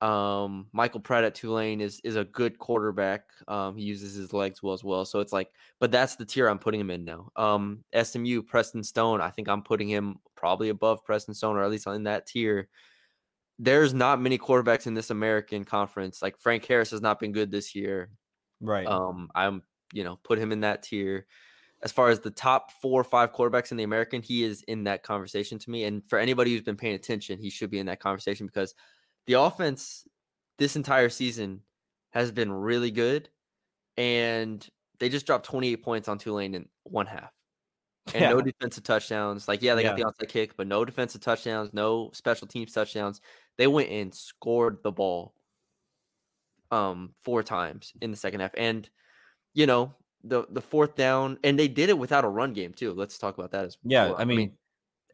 Um, 0.00 0.68
Michael 0.72 1.00
Pratt 1.00 1.24
at 1.24 1.34
Tulane 1.34 1.80
is 1.80 2.00
is 2.04 2.16
a 2.16 2.24
good 2.24 2.58
quarterback. 2.58 3.24
Um, 3.48 3.76
he 3.76 3.84
uses 3.84 4.14
his 4.14 4.32
legs 4.32 4.62
well 4.62 4.74
as 4.74 4.84
well. 4.84 5.04
So 5.04 5.20
it's 5.20 5.32
like, 5.32 5.50
but 5.80 5.90
that's 5.90 6.16
the 6.16 6.24
tier 6.24 6.48
I'm 6.48 6.58
putting 6.58 6.80
him 6.80 6.90
in 6.90 7.04
now. 7.04 7.30
Um, 7.36 7.84
SMU, 8.00 8.42
Preston 8.42 8.84
Stone, 8.84 9.20
I 9.20 9.30
think 9.30 9.48
I'm 9.48 9.62
putting 9.62 9.88
him 9.88 10.16
probably 10.36 10.68
above 10.68 11.04
Preston 11.04 11.34
Stone, 11.34 11.56
or 11.56 11.64
at 11.64 11.70
least 11.70 11.86
in 11.86 12.04
that 12.04 12.26
tier 12.26 12.68
there's 13.58 13.92
not 13.92 14.20
many 14.20 14.38
quarterbacks 14.38 14.86
in 14.86 14.94
this 14.94 15.10
American 15.10 15.64
conference. 15.64 16.22
Like 16.22 16.38
Frank 16.38 16.64
Harris 16.64 16.92
has 16.92 17.02
not 17.02 17.18
been 17.18 17.32
good 17.32 17.50
this 17.50 17.74
year. 17.74 18.10
Right. 18.60 18.86
Um, 18.86 19.30
I'm 19.34 19.62
you 19.92 20.04
know 20.04 20.18
put 20.22 20.38
him 20.38 20.52
in 20.52 20.60
that 20.60 20.82
tier. 20.82 21.26
As 21.82 21.92
far 21.92 22.08
as 22.08 22.20
the 22.20 22.30
top 22.30 22.72
four 22.82 23.00
or 23.00 23.04
five 23.04 23.32
quarterbacks 23.32 23.70
in 23.70 23.76
the 23.76 23.84
American, 23.84 24.20
he 24.20 24.42
is 24.42 24.62
in 24.62 24.84
that 24.84 25.04
conversation 25.04 25.58
to 25.60 25.70
me. 25.70 25.84
And 25.84 26.02
for 26.08 26.18
anybody 26.18 26.52
who's 26.52 26.62
been 26.62 26.76
paying 26.76 26.94
attention, 26.96 27.38
he 27.38 27.50
should 27.50 27.70
be 27.70 27.78
in 27.78 27.86
that 27.86 28.00
conversation 28.00 28.46
because 28.46 28.74
the 29.26 29.34
offense 29.34 30.06
this 30.58 30.74
entire 30.74 31.08
season 31.08 31.62
has 32.10 32.32
been 32.32 32.50
really 32.52 32.90
good, 32.90 33.28
and 33.96 34.66
they 34.98 35.08
just 35.08 35.26
dropped 35.26 35.46
28 35.46 35.82
points 35.82 36.08
on 36.08 36.18
Tulane 36.18 36.54
in 36.54 36.68
one 36.84 37.06
half. 37.06 37.30
And 38.14 38.24
no 38.30 38.40
defensive 38.40 38.84
touchdowns. 38.84 39.46
Like, 39.46 39.60
yeah, 39.60 39.74
they 39.74 39.82
got 39.82 39.96
the 39.96 40.04
onside 40.04 40.28
kick, 40.30 40.56
but 40.56 40.66
no 40.66 40.84
defensive 40.84 41.20
touchdowns, 41.20 41.74
no 41.74 42.10
special 42.14 42.46
teams 42.46 42.72
touchdowns. 42.72 43.20
They 43.58 43.66
went 43.66 43.90
and 43.90 44.14
scored 44.14 44.78
the 44.82 44.92
ball 44.92 45.34
um 46.70 47.14
four 47.22 47.42
times 47.42 47.92
in 48.00 48.10
the 48.10 48.16
second 48.16 48.40
half. 48.40 48.52
And 48.56 48.88
you 49.54 49.66
know, 49.66 49.94
the 50.24 50.44
the 50.50 50.60
fourth 50.60 50.96
down, 50.96 51.38
and 51.44 51.58
they 51.58 51.68
did 51.68 51.88
it 51.88 51.98
without 51.98 52.24
a 52.24 52.28
run 52.28 52.52
game 52.52 52.72
too. 52.72 52.92
Let's 52.92 53.18
talk 53.18 53.38
about 53.38 53.52
that 53.52 53.64
as 53.64 53.78
well. 53.82 54.08
Yeah. 54.10 54.14
I 54.16 54.24
mean, 54.24 54.52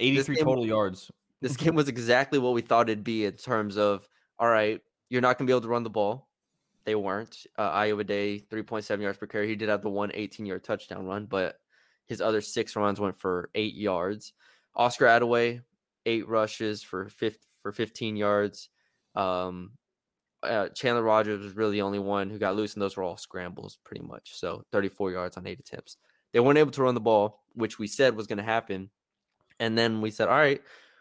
83 0.01 0.37
game- 0.37 0.45
total 0.45 0.67
yards. 0.67 1.11
this 1.41 1.57
game 1.59 1.75
was 1.75 1.89
exactly 1.89 2.39
what 2.39 2.55
we 2.55 2.63
thought 2.63 2.89
it'd 2.89 3.05
be 3.05 3.25
in 3.27 3.33
terms 3.33 3.77
of 3.77 4.09
all 4.39 4.49
right, 4.49 4.81
you're 5.11 5.21
not 5.21 5.39
going 5.39 5.47
to 5.47 5.51
be 5.51 5.53
able 5.53 5.61
to 5.63 5.69
run 5.69 5.85
the 5.85 5.91
ball. 5.91 6.29
They 6.85 6.95
weren't. 6.95 7.47
Uh, 7.57 7.71
Ayo 7.73 8.03
Adeyi, 8.03 8.47
3.7 8.49 9.01
yards 9.01 9.17
per 9.17 9.27
carry. 9.27 9.49
He 9.49 9.57
did 9.57 9.69
have 9.69 9.83
the 9.83 9.89
one 9.89 10.11
18 10.13 10.45
yard 10.45 10.65
touchdown 10.65 11.07
run, 11.07 11.27
but 11.27 11.57
his 12.07 12.21
other 12.21 12.41
six 12.41 12.77
runs 12.77 13.01
went 13.01 13.17
for 13.17 13.49
eight 13.55 13.75
yards. 13.75 14.33
Oscar 14.75 15.07
Adaway, 15.07 15.63
eight 16.05 16.29
rushes 16.29 16.83
for, 16.83 17.09
fif- 17.09 17.39
for 17.63 17.73
15 17.73 18.17
yards. 18.17 18.69
Um, 19.15 19.73
uh, 20.45 20.69
Chandler 20.71 21.03
Rogers 21.03 21.45
was 21.45 21.57
really 21.57 21.73
the 21.73 21.83
only 21.83 21.99
one 21.99 22.31
who 22.31 22.39
got 22.39 22.57
loose, 22.57 22.75
and 22.75 22.83
those 22.83 22.97
were 22.97 23.03
all 23.03 23.17
scrambles 23.17 23.79
pretty 23.85 24.05
much. 24.05 24.33
So 24.35 24.65
34 24.73 25.13
yards 25.13 25.37
on 25.37 25.47
eight 25.47 25.61
attempts. 25.61 25.97
They 26.33 26.41
weren't 26.41 26.59
able 26.59 26.73
to 26.73 26.83
run 26.83 26.95
the 26.95 27.01
ball, 27.01 27.43
which 27.55 27.79
we 27.79 27.87
said 27.87 28.17
was 28.17 28.27
going 28.27 28.39
to 28.39 28.45
happen. 28.45 28.91
And 29.61 29.79
then 29.79 30.01
we 30.01 30.11
said, 30.11 30.29
all 30.29 30.37
right, 30.37 30.61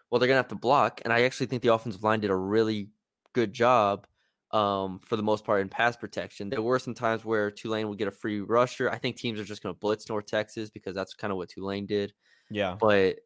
well, 0.09 0.19
they're 0.19 0.27
going 0.27 0.35
to 0.35 0.43
have 0.43 0.49
to 0.49 0.55
block. 0.55 1.01
And 1.03 1.11
I 1.11 1.23
actually 1.23 1.47
think 1.47 1.63
the 1.63 1.73
offensive 1.73 2.03
line 2.03 2.19
did 2.19 2.29
a 2.29 2.35
really 2.35 2.89
good 3.33 3.51
job 3.51 4.05
um, 4.51 5.01
for 5.03 5.15
the 5.15 5.23
most 5.23 5.43
part 5.43 5.61
in 5.61 5.69
pass 5.69 5.97
protection. 5.97 6.49
There 6.49 6.61
were 6.61 6.77
some 6.77 6.93
times 6.93 7.25
where 7.25 7.49
Tulane 7.49 7.89
would 7.89 7.97
get 7.97 8.07
a 8.07 8.11
free 8.11 8.41
rusher. 8.41 8.89
I 8.89 8.99
think 8.99 9.15
teams 9.17 9.39
are 9.39 9.43
just 9.43 9.63
going 9.63 9.73
to 9.73 9.79
blitz 9.79 10.07
North 10.07 10.27
Texas 10.27 10.69
because 10.69 10.93
that's 10.93 11.15
kind 11.15 11.31
of 11.31 11.37
what 11.37 11.49
Tulane 11.49 11.87
did. 11.87 12.13
Yeah. 12.51 12.77
But 12.79 13.17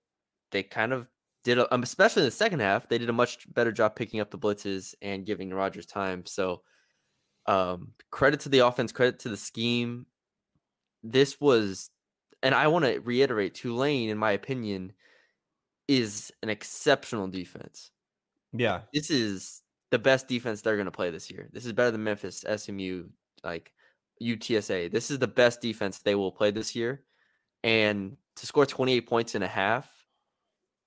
they 0.52 0.64
kind 0.64 0.94
of 0.94 1.08
did, 1.48 1.60
a, 1.60 1.74
um, 1.74 1.84
especially 1.84 2.24
in 2.24 2.28
the 2.28 2.32
second 2.32 2.60
half, 2.60 2.88
they 2.90 2.98
did 2.98 3.10
a 3.10 3.14
much 3.14 3.52
better 3.54 3.72
job 3.72 3.96
picking 3.96 4.20
up 4.20 4.32
the 4.32 4.38
blitzes 4.38 4.94
and 5.02 5.26
giving 5.26 5.52
Rogers 5.54 5.86
time. 5.86 6.26
So 6.26 6.62
um, 7.48 7.94
credit 8.12 8.42
to 8.42 8.50
the 8.50 8.60
offense, 8.60 8.92
credit 8.92 9.20
to 9.20 9.30
the 9.30 9.38
scheme. 9.38 10.06
This 11.04 11.40
was, 11.40 11.90
and 12.44 12.54
I 12.54 12.68
want 12.68 12.86
to 12.86 13.00
reiterate, 13.00 13.56
Tulane, 13.56 14.10
in 14.10 14.18
my 14.18 14.32
opinion, 14.32 14.94
is 15.88 16.32
an 16.44 16.50
exceptional 16.50 17.28
defense 17.30 17.92
Yeah. 18.54 18.82
this 18.94 19.10
is 19.10 19.62
the 19.92 20.00
best 20.00 20.28
defense 20.28 20.62
they're 20.62 20.76
going 20.76 20.86
to 20.86 20.92
play 20.92 21.12
this 21.12 21.32
year. 21.32 21.50
This 21.54 21.66
is 21.66 21.74
better 21.74 21.92
than 21.92 22.04
Memphis, 22.04 22.44
SMU, 22.58 23.06
like 23.44 23.72
UTSA. 24.22 24.92
This 24.92 25.10
is 25.12 25.20
the 25.20 25.28
best 25.28 25.62
defense 25.62 26.00
they 26.00 26.16
will 26.16 26.32
play 26.32 26.52
this 26.52 26.76
year. 26.76 27.04
And 27.64 28.18
to 28.36 28.46
score 28.46 28.66
28 28.66 29.08
points 29.08 29.36
in 29.36 29.44
a 29.44 29.48
half, 29.48 29.90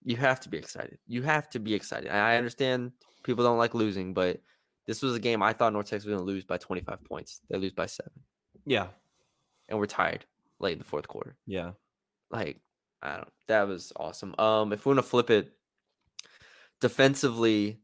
you 0.05 0.17
have 0.17 0.41
to 0.41 0.49
be 0.49 0.57
excited. 0.59 0.99
You 1.07 1.23
have 1.23 1.49
to 1.51 1.59
be 1.59 1.75
excited. 1.75 2.11
I 2.11 2.37
understand 2.37 2.93
people 3.23 3.45
don't 3.45 3.59
like 3.59 3.75
losing, 3.75 4.15
but 4.15 4.41
this 4.87 5.03
was 5.03 5.15
a 5.15 5.21
game 5.21 5.43
I 5.43 5.53
thought 5.53 5.73
North 5.73 5.87
Texas 5.87 6.07
was 6.07 6.15
going 6.17 6.27
to 6.27 6.33
lose 6.33 6.45
by 6.45 6.57
25 6.57 7.05
points. 7.05 7.41
They 7.51 7.59
lose 7.59 7.73
by 7.73 7.87
seven, 7.87 8.13
Yeah. 8.67 8.89
and 9.69 9.79
we're 9.79 9.87
tired 9.87 10.25
late 10.59 10.73
in 10.73 10.79
the 10.79 10.85
fourth 10.85 11.07
quarter. 11.07 11.37
Yeah. 11.47 11.73
Like, 12.31 12.61
I 13.03 13.17
don't. 13.17 13.29
That 13.49 13.69
was 13.69 13.93
awesome. 13.97 14.35
Um, 14.39 14.73
if 14.73 14.85
we 14.85 14.91
want 14.91 14.99
to 14.99 15.09
flip 15.09 15.31
it, 15.31 15.53
defensively, 16.81 17.81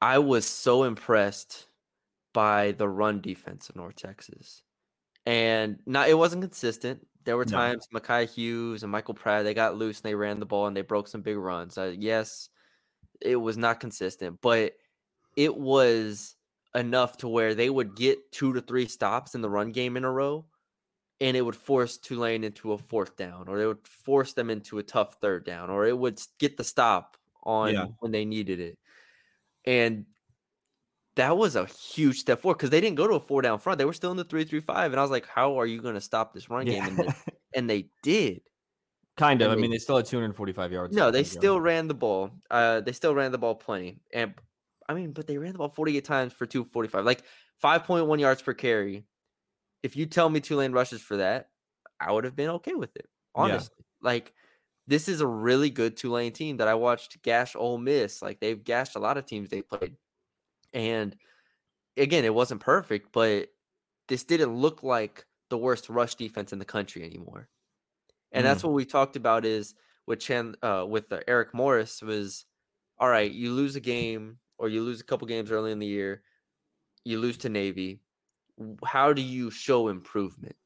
I 0.00 0.18
was 0.18 0.44
so 0.46 0.84
impressed 0.84 1.66
by 2.32 2.72
the 2.72 2.88
run 2.88 3.20
defense 3.20 3.68
of 3.68 3.76
North 3.76 3.96
Texas, 3.96 4.62
and 5.24 5.78
not 5.86 6.08
it 6.08 6.14
wasn't 6.14 6.42
consistent. 6.42 7.06
There 7.24 7.36
were 7.36 7.44
No. 7.44 7.50
times 7.52 7.88
Makhi 7.92 8.28
Hughes 8.28 8.82
and 8.82 8.92
Michael 8.92 9.14
Pratt 9.14 9.44
they 9.44 9.54
got 9.54 9.76
loose 9.76 9.98
and 9.98 10.04
they 10.04 10.14
ran 10.14 10.40
the 10.40 10.46
ball 10.46 10.66
and 10.66 10.76
they 10.76 10.82
broke 10.82 11.08
some 11.08 11.22
big 11.22 11.36
runs. 11.38 11.78
Uh, 11.78 11.94
yes, 11.98 12.50
it 13.20 13.36
was 13.36 13.56
not 13.58 13.80
consistent, 13.80 14.40
but 14.42 14.74
it 15.36 15.56
was 15.56 16.36
enough 16.74 17.18
to 17.18 17.28
where 17.28 17.54
they 17.54 17.70
would 17.70 17.96
get 17.96 18.32
two 18.32 18.52
to 18.54 18.60
three 18.60 18.86
stops 18.86 19.34
in 19.34 19.42
the 19.42 19.50
run 19.50 19.72
game 19.72 19.96
in 19.96 20.04
a 20.04 20.12
row 20.12 20.46
and 21.20 21.36
it 21.36 21.42
would 21.42 21.56
force 21.56 21.98
Tulane 21.98 22.44
into 22.44 22.72
a 22.72 22.78
fourth 22.78 23.16
down, 23.16 23.48
or 23.48 23.60
it 23.60 23.66
would 23.66 23.88
force 23.88 24.34
them 24.34 24.50
into 24.50 24.78
a 24.78 24.82
tough 24.82 25.16
third 25.20 25.44
down, 25.46 25.70
or 25.70 25.86
it 25.86 25.96
would 25.98 26.20
get 26.38 26.56
the 26.56 26.64
stop 26.64 27.16
on 27.44 27.72
Yeah. 27.72 27.86
when 28.00 28.12
they 28.12 28.24
needed 28.24 28.60
it. 28.60 28.78
And 29.66 30.06
that 31.16 31.36
was 31.36 31.54
a 31.56 31.66
huge 31.66 32.18
step 32.18 32.40
forward 32.40 32.56
because 32.58 32.70
they 32.70 32.80
didn't 32.80 32.96
go 32.96 33.06
to 33.06 33.14
a 33.14 33.20
four 33.20 33.42
down 33.42 33.58
front. 33.58 33.78
They 33.78 33.84
were 33.84 33.92
still 33.92 34.10
in 34.10 34.16
the 34.16 34.24
three 34.24 34.44
three 34.44 34.60
five. 34.60 34.92
And 34.92 34.98
I 34.98 35.02
was 35.02 35.10
like, 35.10 35.26
how 35.26 35.58
are 35.60 35.66
you 35.66 35.80
going 35.80 35.94
to 35.94 36.00
stop 36.00 36.32
this 36.34 36.50
run 36.50 36.66
game? 36.66 36.82
And 36.82 36.98
they, 36.98 37.08
and 37.54 37.70
they 37.70 37.88
did. 38.02 38.40
kind 39.16 39.40
of. 39.42 39.46
and 39.46 39.52
I 39.52 39.54
they- 39.56 39.62
mean, 39.62 39.70
they 39.70 39.78
still 39.78 39.96
had 39.96 40.06
245 40.06 40.72
yards. 40.72 40.96
No, 40.96 41.10
they 41.10 41.24
still 41.24 41.60
ran 41.60 41.86
the 41.88 41.94
ball. 41.94 42.30
Uh, 42.50 42.80
they 42.80 42.92
still 42.92 43.14
ran 43.14 43.30
the 43.32 43.38
ball 43.38 43.54
plenty. 43.54 44.00
And 44.12 44.34
I 44.88 44.94
mean, 44.94 45.12
but 45.12 45.26
they 45.26 45.38
ran 45.38 45.52
the 45.52 45.58
ball 45.58 45.68
48 45.68 46.04
times 46.04 46.32
for 46.32 46.46
245, 46.46 47.04
like 47.04 47.22
5.1 47.62 48.20
yards 48.20 48.42
per 48.42 48.52
carry. 48.54 49.04
If 49.82 49.96
you 49.96 50.06
tell 50.06 50.28
me 50.28 50.40
Tulane 50.40 50.72
rushes 50.72 51.00
for 51.00 51.18
that, 51.18 51.50
I 52.00 52.10
would 52.12 52.24
have 52.24 52.34
been 52.36 52.50
okay 52.50 52.74
with 52.74 52.96
it. 52.96 53.06
Yeah. 53.36 53.42
Honestly, 53.42 53.84
like 54.02 54.32
this 54.86 55.08
is 55.08 55.20
a 55.20 55.26
really 55.26 55.70
good 55.70 55.96
Tulane 55.96 56.32
team 56.32 56.56
that 56.58 56.68
I 56.68 56.74
watched 56.74 57.22
gash 57.22 57.54
Ole 57.56 57.78
Miss. 57.78 58.20
Like 58.20 58.40
they've 58.40 58.62
gashed 58.62 58.96
a 58.96 58.98
lot 58.98 59.16
of 59.16 59.26
teams 59.26 59.48
they 59.48 59.62
played, 59.62 59.96
and 60.74 61.16
again, 61.96 62.24
it 62.24 62.34
wasn't 62.34 62.60
perfect, 62.60 63.12
but 63.12 63.48
this 64.08 64.24
didn't 64.24 64.54
look 64.54 64.82
like 64.82 65.24
the 65.48 65.56
worst 65.56 65.88
rush 65.88 66.16
defense 66.16 66.52
in 66.52 66.58
the 66.58 66.64
country 66.64 67.04
anymore. 67.04 67.48
And 68.32 68.44
that's 68.44 68.64
what 68.64 68.72
we 68.72 68.84
talked 68.84 69.14
about 69.14 69.44
is 69.44 69.74
with 70.06 70.18
Chan 70.18 70.56
uh, 70.60 70.84
with 70.88 71.12
uh, 71.12 71.20
Eric 71.28 71.54
Morris 71.54 72.02
was 72.02 72.44
all 72.98 73.08
right. 73.08 73.30
You 73.30 73.52
lose 73.52 73.76
a 73.76 73.80
game 73.80 74.38
or 74.58 74.68
you 74.68 74.82
lose 74.82 75.00
a 75.00 75.04
couple 75.04 75.28
games 75.28 75.50
early 75.50 75.70
in 75.70 75.78
the 75.78 75.86
year, 75.86 76.22
you 77.04 77.18
lose 77.18 77.38
to 77.38 77.48
Navy. 77.48 78.00
How 78.84 79.12
do 79.12 79.22
you 79.22 79.50
show 79.50 79.88
improvement? 79.88 80.56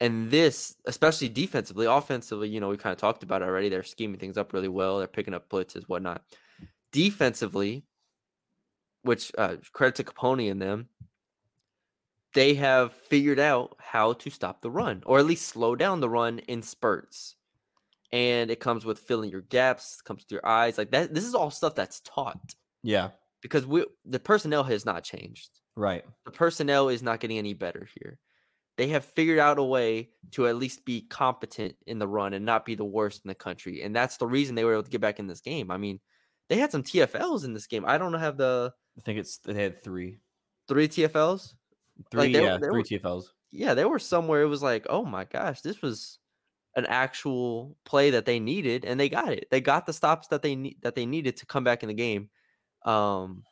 And 0.00 0.30
this, 0.30 0.76
especially 0.86 1.28
defensively, 1.28 1.86
offensively, 1.86 2.48
you 2.48 2.60
know, 2.60 2.68
we 2.68 2.76
kind 2.76 2.92
of 2.92 2.98
talked 2.98 3.24
about 3.24 3.42
it 3.42 3.46
already. 3.46 3.68
They're 3.68 3.82
scheming 3.82 4.20
things 4.20 4.38
up 4.38 4.52
really 4.52 4.68
well. 4.68 4.98
They're 4.98 5.08
picking 5.08 5.34
up 5.34 5.48
blitzes, 5.48 5.84
whatnot. 5.84 6.22
Defensively, 6.92 7.84
which 9.02 9.32
uh, 9.38 9.56
credit 9.72 9.94
to 9.96 10.04
Caponi 10.04 10.50
and 10.50 10.60
them, 10.60 10.88
they 12.34 12.54
have 12.54 12.92
figured 12.92 13.38
out 13.40 13.76
how 13.78 14.12
to 14.14 14.30
stop 14.30 14.60
the 14.60 14.70
run 14.70 15.02
or 15.06 15.18
at 15.18 15.26
least 15.26 15.46
slow 15.48 15.74
down 15.74 16.00
the 16.00 16.08
run 16.10 16.38
in 16.40 16.62
spurts. 16.62 17.36
And 18.12 18.50
it 18.50 18.60
comes 18.60 18.84
with 18.84 19.00
filling 19.00 19.30
your 19.30 19.42
gaps, 19.42 20.00
comes 20.00 20.24
to 20.24 20.34
your 20.34 20.46
eyes. 20.46 20.78
Like 20.78 20.90
that, 20.92 21.12
this 21.14 21.24
is 21.24 21.34
all 21.34 21.50
stuff 21.50 21.74
that's 21.74 22.00
taught 22.00 22.54
Yeah. 22.82 23.10
because 23.42 23.66
we 23.66 23.84
the 24.04 24.18
personnel 24.20 24.64
has 24.64 24.84
not 24.86 25.04
changed. 25.04 25.50
Right. 25.76 26.04
The 26.24 26.30
personnel 26.30 26.88
is 26.88 27.02
not 27.02 27.20
getting 27.20 27.38
any 27.38 27.54
better 27.54 27.88
here. 27.98 28.18
They 28.76 28.88
have 28.88 29.04
figured 29.04 29.38
out 29.40 29.58
a 29.58 29.62
way 29.64 30.10
to 30.32 30.46
at 30.46 30.56
least 30.56 30.84
be 30.84 31.02
competent 31.02 31.76
in 31.86 31.98
the 31.98 32.06
run 32.08 32.32
and 32.32 32.44
not 32.44 32.64
be 32.64 32.76
the 32.76 32.84
worst 32.84 33.22
in 33.24 33.28
the 33.28 33.34
country. 33.34 33.82
And 33.82 33.94
that's 33.94 34.16
the 34.18 34.26
reason 34.26 34.54
they 34.54 34.64
were 34.64 34.72
able 34.74 34.84
to 34.84 34.90
get 34.90 35.00
back 35.00 35.18
in 35.18 35.26
this 35.26 35.40
game. 35.40 35.70
I 35.70 35.76
mean, 35.76 36.00
they 36.48 36.56
had 36.58 36.70
some 36.72 36.82
TFLs 36.82 37.44
in 37.44 37.52
this 37.54 37.66
game. 37.66 37.84
I 37.86 37.98
don't 37.98 38.14
have 38.14 38.36
the 38.36 38.72
I 38.96 39.00
think 39.02 39.18
it's 39.18 39.38
they 39.38 39.54
had 39.54 39.82
three, 39.82 40.18
three 40.66 40.88
TFLs. 40.88 41.54
three, 42.10 42.20
Like, 42.20 42.32
they- 42.32 42.42
yeah, 42.42 42.56
they 42.56 42.66
three 42.68 42.78
were- 42.78 42.82
TFLs. 42.84 43.24
yeah, 43.50 43.74
they 43.74 43.84
were 43.84 43.98
somewhere. 43.98 44.42
It 44.42 44.46
was 44.48 44.62
like, 44.62 44.86
oh 44.90 45.04
my 45.04 45.24
gosh, 45.24 45.60
this 45.60 45.82
was 45.82 46.18
an 46.76 46.86
actual 46.86 47.76
play 47.84 48.10
that 48.10 48.24
they 48.24 48.38
needed, 48.38 48.84
and 48.84 48.98
they 49.00 49.08
got 49.08 49.32
it. 49.32 49.48
They 49.50 49.60
got 49.60 49.84
the 49.86 49.92
stops 49.92 50.28
that 50.28 50.42
they 50.42 50.54
need 50.54 50.78
that 50.82 50.94
they 50.94 51.06
needed 51.06 51.36
to 51.38 51.46
come 51.46 51.64
back 51.64 51.82
in 51.82 51.88
the 51.88 51.94
game. 51.94 52.28
Um, 52.84 53.44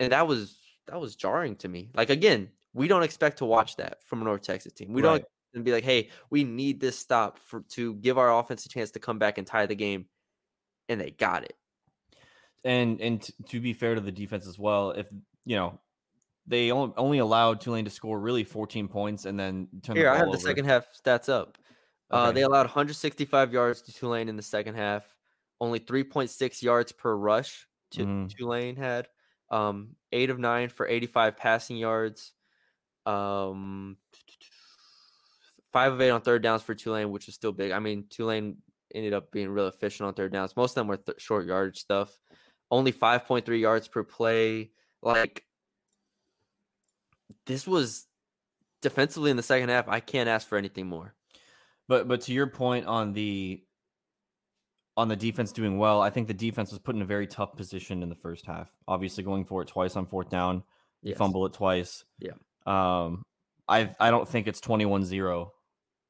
and 0.00 0.12
that 0.12 0.26
was 0.26 0.58
that 0.86 1.00
was 1.00 1.16
jarring 1.16 1.56
to 1.56 1.68
me. 1.68 1.90
Like 1.94 2.10
again, 2.10 2.50
we 2.74 2.88
don't 2.88 3.02
expect 3.02 3.38
to 3.38 3.44
watch 3.44 3.76
that 3.76 4.04
from 4.04 4.20
a 4.22 4.24
North 4.24 4.42
Texas 4.42 4.72
team. 4.72 4.92
We 4.92 5.02
Right. 5.02 5.18
don't 5.20 5.24
and 5.54 5.64
be 5.64 5.72
like, 5.72 5.84
hey, 5.84 6.08
we 6.30 6.44
need 6.44 6.80
this 6.80 6.98
stop 6.98 7.38
for 7.38 7.60
to 7.70 7.94
give 7.96 8.16
our 8.18 8.38
offense 8.38 8.64
a 8.64 8.68
chance 8.70 8.90
to 8.92 8.98
come 9.00 9.18
back 9.18 9.36
and 9.38 9.46
tie 9.46 9.66
the 9.66 9.74
game, 9.74 10.06
and 10.88 11.00
they 11.00 11.10
got 11.10 11.44
it. 11.44 11.56
And 12.64 13.00
and 13.00 13.20
t- 13.22 13.32
to 13.48 13.60
be 13.60 13.72
fair 13.72 13.94
to 13.94 14.00
the 14.00 14.12
defense 14.12 14.46
as 14.46 14.58
well, 14.58 14.90
if 14.92 15.08
you 15.44 15.56
know 15.56 15.80
they 16.46 16.70
only, 16.72 16.94
only 16.96 17.18
allowed 17.18 17.60
Tulane 17.60 17.84
to 17.84 17.90
score 17.90 18.18
really 18.20 18.44
14 18.44 18.88
points 18.88 19.24
and 19.26 19.38
then 19.38 19.68
turn 19.82 19.96
Here, 19.96 20.06
the 20.06 20.10
I 20.12 20.16
have 20.16 20.26
the 20.26 20.30
over. 20.32 20.38
second 20.38 20.64
half 20.64 20.86
stats 20.92 21.28
up. 21.28 21.58
Uh, 22.10 22.30
they 22.32 22.42
allowed 22.42 22.66
165 22.66 23.52
yards 23.52 23.80
to 23.82 23.92
Tulane 23.92 24.28
in 24.28 24.36
the 24.36 24.42
second 24.42 24.74
half. 24.74 25.04
Only 25.60 25.78
3.6 25.80 26.60
yards 26.62 26.92
per 26.92 27.14
rush 27.16 27.66
to 27.92 28.04
Mhm. 28.04 28.28
Tulane 28.36 28.76
had. 28.76 29.08
Um, 29.50 29.96
eight 30.12 30.30
of 30.30 30.38
nine 30.38 30.68
for 30.68 30.86
85 30.86 31.36
passing 31.36 31.76
yards. 31.76 32.32
Um, 33.06 33.96
five 35.72 35.92
of 35.92 36.00
eight 36.00 36.10
on 36.10 36.20
third 36.22 36.42
downs 36.42 36.62
for 36.62 36.74
Tulane, 36.74 37.10
which 37.10 37.28
is 37.28 37.34
still 37.34 37.52
big. 37.52 37.72
I 37.72 37.78
mean, 37.78 38.06
Tulane 38.08 38.58
ended 38.94 39.12
up 39.14 39.30
being 39.32 39.48
real 39.48 39.68
efficient 39.68 40.06
on 40.06 40.14
third 40.14 40.32
downs. 40.32 40.56
Most 40.56 40.72
of 40.72 40.74
them 40.76 40.88
were 40.88 40.96
th- 40.98 41.20
short 41.20 41.46
yardage 41.46 41.78
stuff. 41.80 42.18
Only 42.72 42.92
5.3 42.92 43.60
yards 43.60 43.86
per 43.86 44.02
play. 44.02 44.70
Like, 45.02 45.44
this 47.46 47.66
was 47.66 48.06
defensively 48.80 49.30
in 49.30 49.36
the 49.36 49.42
second 49.42 49.68
half. 49.68 49.88
I 49.88 50.00
can't 50.00 50.28
ask 50.28 50.48
for 50.48 50.56
anything 50.58 50.86
more. 50.88 51.14
But 51.86 52.08
but 52.08 52.22
to 52.22 52.32
your 52.32 52.46
point 52.46 52.86
on 52.86 53.12
the 53.12 53.62
on 54.96 55.08
the 55.08 55.16
defense 55.16 55.52
doing 55.52 55.78
well, 55.78 56.00
I 56.00 56.10
think 56.10 56.28
the 56.28 56.34
defense 56.34 56.70
was 56.70 56.78
put 56.78 56.94
in 56.94 57.02
a 57.02 57.06
very 57.06 57.26
tough 57.26 57.56
position 57.56 58.02
in 58.02 58.08
the 58.08 58.14
first 58.14 58.46
half. 58.46 58.70
Obviously, 58.88 59.22
going 59.22 59.44
for 59.44 59.62
it 59.62 59.68
twice 59.68 59.94
on 59.96 60.06
fourth 60.06 60.30
down, 60.30 60.62
you 61.02 61.10
Yes. 61.10 61.18
fumble 61.18 61.44
it 61.46 61.52
twice. 61.52 62.04
Yeah. 62.18 62.32
Um, 62.64 63.22
I 63.68 63.94
I 64.00 64.10
don't 64.10 64.28
think 64.28 64.46
it's 64.46 64.60
21-0 64.60 65.50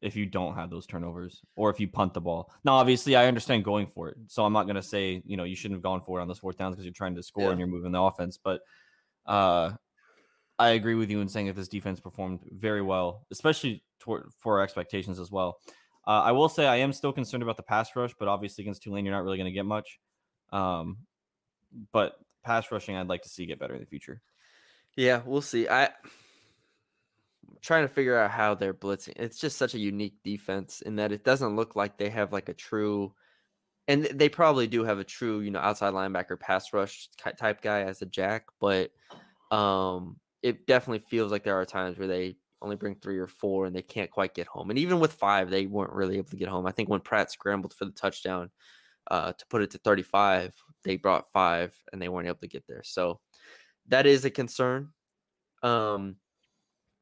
if 0.02 0.16
you 0.16 0.26
don't 0.26 0.54
have 0.54 0.68
those 0.68 0.86
turnovers 0.86 1.40
or 1.56 1.70
if 1.70 1.78
you 1.80 1.88
punt 1.88 2.12
the 2.12 2.20
ball. 2.20 2.52
Now, 2.64 2.74
obviously, 2.74 3.16
I 3.16 3.26
understand 3.26 3.64
going 3.64 3.86
for 3.86 4.08
it, 4.08 4.16
so 4.26 4.44
I'm 4.44 4.52
not 4.52 4.64
going 4.64 4.76
to 4.76 4.82
say 4.82 5.22
you 5.24 5.36
know 5.36 5.44
you 5.44 5.56
shouldn't 5.56 5.76
have 5.76 5.82
gone 5.82 6.00
for 6.02 6.18
it 6.18 6.22
on 6.22 6.28
those 6.28 6.38
fourth 6.38 6.58
downs 6.58 6.74
because 6.74 6.84
you're 6.84 6.92
trying 6.92 7.14
to 7.14 7.22
score 7.22 7.44
Yeah. 7.44 7.50
and 7.50 7.58
you're 7.58 7.68
moving 7.68 7.92
the 7.92 8.00
offense. 8.02 8.38
But 8.42 8.60
uh, 9.26 9.70
I 10.58 10.70
agree 10.70 10.94
with 10.94 11.10
you 11.10 11.20
in 11.20 11.28
saying 11.28 11.46
that 11.46 11.56
this 11.56 11.68
defense 11.68 12.00
performed 12.00 12.40
very 12.50 12.82
well, 12.82 13.26
especially 13.30 13.82
toward, 14.00 14.30
for 14.38 14.58
our 14.58 14.64
expectations 14.64 15.18
as 15.18 15.30
well. 15.30 15.58
Uh, 16.06 16.22
I 16.22 16.32
will 16.32 16.48
say 16.48 16.66
I 16.66 16.76
am 16.76 16.92
still 16.92 17.12
concerned 17.12 17.44
about 17.44 17.56
the 17.56 17.62
pass 17.62 17.94
rush, 17.94 18.12
but 18.18 18.26
obviously 18.26 18.64
against 18.64 18.82
Tulane, 18.82 19.04
you're 19.04 19.14
not 19.14 19.22
really 19.22 19.38
going 19.38 19.46
to 19.46 19.52
get 19.52 19.64
much. 19.64 20.00
Um, 20.50 20.98
but 21.92 22.14
pass 22.44 22.70
rushing, 22.72 22.96
I'd 22.96 23.08
like 23.08 23.22
to 23.22 23.28
see 23.28 23.46
get 23.46 23.60
better 23.60 23.74
in 23.74 23.80
the 23.80 23.86
future. 23.86 24.20
Yeah, 24.96 25.22
we'll 25.24 25.42
see. 25.42 25.68
I 25.68 25.90
trying 27.60 27.86
to 27.86 27.92
figure 27.92 28.18
out 28.18 28.30
how 28.30 28.54
they're 28.54 28.74
blitzing. 28.74 29.14
It's 29.16 29.38
just 29.38 29.56
such 29.58 29.74
a 29.74 29.78
unique 29.78 30.22
defense 30.24 30.82
in 30.82 30.96
that 30.96 31.12
it 31.12 31.24
doesn't 31.24 31.56
look 31.56 31.76
like 31.76 31.96
they 31.98 32.10
have 32.10 32.32
like 32.32 32.48
a 32.48 32.54
true 32.54 33.14
and 33.88 34.04
they 34.04 34.28
probably 34.28 34.66
do 34.68 34.84
have 34.84 34.98
a 34.98 35.04
true, 35.04 35.40
you 35.40 35.50
know, 35.50 35.58
outside 35.60 35.92
linebacker 35.94 36.38
pass 36.38 36.72
rush 36.72 37.08
type 37.38 37.62
guy 37.62 37.82
as 37.82 38.02
a 38.02 38.06
jack, 38.06 38.46
but 38.60 38.92
um 39.50 40.18
it 40.42 40.66
definitely 40.66 41.00
feels 41.00 41.32
like 41.32 41.44
there 41.44 41.60
are 41.60 41.66
times 41.66 41.98
where 41.98 42.08
they 42.08 42.36
only 42.62 42.76
bring 42.76 42.96
3 42.96 43.18
or 43.18 43.26
4 43.28 43.66
and 43.66 43.76
they 43.76 43.82
can't 43.82 44.10
quite 44.10 44.34
get 44.34 44.46
home. 44.46 44.70
And 44.70 44.78
even 44.78 45.00
with 45.00 45.12
5, 45.12 45.50
they 45.50 45.66
weren't 45.66 45.92
really 45.92 46.18
able 46.18 46.30
to 46.30 46.36
get 46.36 46.48
home. 46.48 46.66
I 46.66 46.72
think 46.72 46.88
when 46.88 47.00
Pratt 47.00 47.30
scrambled 47.30 47.74
for 47.74 47.84
the 47.86 47.92
touchdown 47.92 48.50
uh 49.10 49.32
to 49.32 49.46
put 49.48 49.62
it 49.62 49.70
to 49.72 49.78
35, 49.78 50.54
they 50.84 50.96
brought 50.96 51.32
5 51.32 51.76
and 51.92 52.02
they 52.02 52.08
weren't 52.08 52.28
able 52.28 52.38
to 52.38 52.48
get 52.48 52.66
there. 52.68 52.82
So 52.84 53.20
that 53.88 54.06
is 54.06 54.24
a 54.24 54.30
concern. 54.30 54.92
Um, 55.62 56.16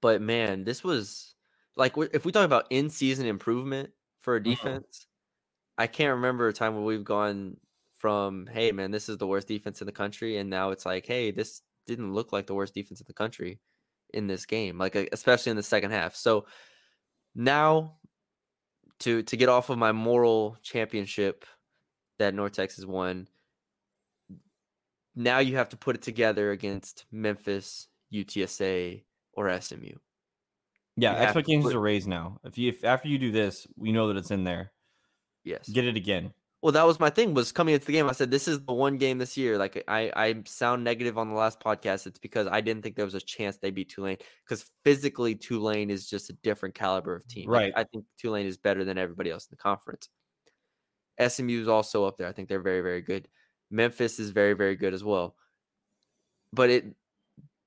but 0.00 0.20
man, 0.22 0.64
this 0.64 0.84
was 0.84 1.34
like 1.76 1.94
if 1.98 2.24
we 2.24 2.32
talk 2.32 2.44
about 2.44 2.66
in 2.70 2.90
season 2.90 3.26
improvement 3.26 3.92
for 4.22 4.36
a 4.36 4.42
Mhm. 4.44 4.80
defense, 4.82 5.06
I 5.78 5.86
can't 5.88 6.16
remember 6.16 6.48
a 6.48 6.52
time 6.52 6.74
where 6.76 6.84
we've 6.84 7.04
gone 7.04 7.58
from 7.94 8.46
hey 8.48 8.72
man, 8.72 8.90
this 8.92 9.08
is 9.08 9.18
the 9.18 9.26
worst 9.26 9.48
defense 9.48 9.80
in 9.82 9.86
the 9.86 9.92
country, 9.92 10.38
and 10.38 10.50
now 10.50 10.70
it's 10.70 10.86
like 10.86 11.06
hey, 11.06 11.30
this 11.32 11.62
didn't 11.86 12.14
look 12.14 12.32
like 12.32 12.46
the 12.46 12.54
worst 12.54 12.74
defense 12.74 13.00
in 13.00 13.06
the 13.08 13.14
country 13.14 13.60
in 14.14 14.26
this 14.28 14.46
game, 14.46 14.78
like 14.78 14.94
especially 14.96 15.50
in 15.50 15.56
the 15.56 15.62
second 15.64 15.90
half. 15.92 16.16
So 16.16 16.46
now 17.34 18.00
to 19.00 19.22
to 19.22 19.36
get 19.36 19.48
off 19.48 19.70
of 19.70 19.78
my 19.78 19.92
moral 19.92 20.56
championship 20.62 21.44
that 22.18 22.34
North 22.34 22.52
Texas 22.52 22.86
won, 22.86 23.28
now 25.14 25.38
you 25.38 25.56
have 25.56 25.68
to 25.70 25.76
put 25.76 25.96
it 25.96 26.02
together 26.02 26.50
against 26.50 27.06
Memphis, 27.10 27.88
UTSA, 28.10 29.04
or 29.32 29.48
SMU. 29.60 29.92
Yeah, 30.96 31.12
You 31.12 31.18
expectations 31.24 31.64
put- 31.64 31.74
are 31.74 31.80
raised 31.80 32.08
now. 32.08 32.38
If 32.44 32.58
you 32.58 32.68
if 32.68 32.84
after 32.84 33.08
you 33.08 33.18
do 33.18 33.30
this, 33.32 33.66
we 33.76 33.92
know 33.92 34.08
that 34.08 34.16
it's 34.16 34.30
in 34.30 34.44
there. 34.44 34.72
Yes. 35.44 35.68
Get 35.68 35.84
it 35.86 35.96
again. 35.96 36.32
Well, 36.62 36.72
that 36.72 36.86
was 36.86 37.00
my 37.00 37.08
thing. 37.08 37.32
Was 37.32 37.52
coming 37.52 37.72
into 37.72 37.86
the 37.86 37.92
game, 37.92 38.06
I 38.06 38.12
said 38.12 38.30
this 38.30 38.46
is 38.46 38.60
the 38.60 38.74
one 38.74 38.98
game 38.98 39.16
this 39.16 39.34
year. 39.34 39.56
Like 39.56 39.82
I, 39.88 40.12
I 40.14 40.42
sound 40.44 40.84
negative 40.84 41.16
on 41.16 41.30
the 41.30 41.34
last 41.34 41.58
podcast. 41.58 42.06
It's 42.06 42.18
because 42.18 42.46
I 42.48 42.60
didn't 42.60 42.82
think 42.82 42.96
there 42.96 43.06
was 43.06 43.14
a 43.14 43.20
chance 43.20 43.56
they 43.56 43.70
beat 43.70 43.88
Tulane 43.88 44.18
because 44.44 44.70
physically 44.84 45.34
Tulane 45.34 45.88
is 45.88 46.06
just 46.06 46.28
a 46.28 46.34
different 46.42 46.74
caliber 46.74 47.14
of 47.16 47.26
team. 47.26 47.48
Like, 47.48 47.60
Right. 47.60 47.72
I 47.76 47.84
think 47.84 48.04
Tulane 48.18 48.44
is 48.46 48.58
better 48.58 48.84
than 48.84 48.98
everybody 48.98 49.30
else 49.30 49.44
in 49.46 49.52
the 49.52 49.56
conference. 49.62 50.10
SMU 51.18 51.62
is 51.62 51.68
also 51.68 52.04
up 52.04 52.18
there. 52.18 52.28
I 52.28 52.32
think 52.32 52.48
they're 52.50 52.60
very, 52.60 52.82
very 52.82 53.00
good. 53.00 53.26
Memphis 53.70 54.18
is 54.18 54.28
very, 54.30 54.52
very 54.52 54.76
good 54.76 54.92
as 54.92 55.02
well. 55.02 55.36
But 56.52 56.68
it, 56.70 56.84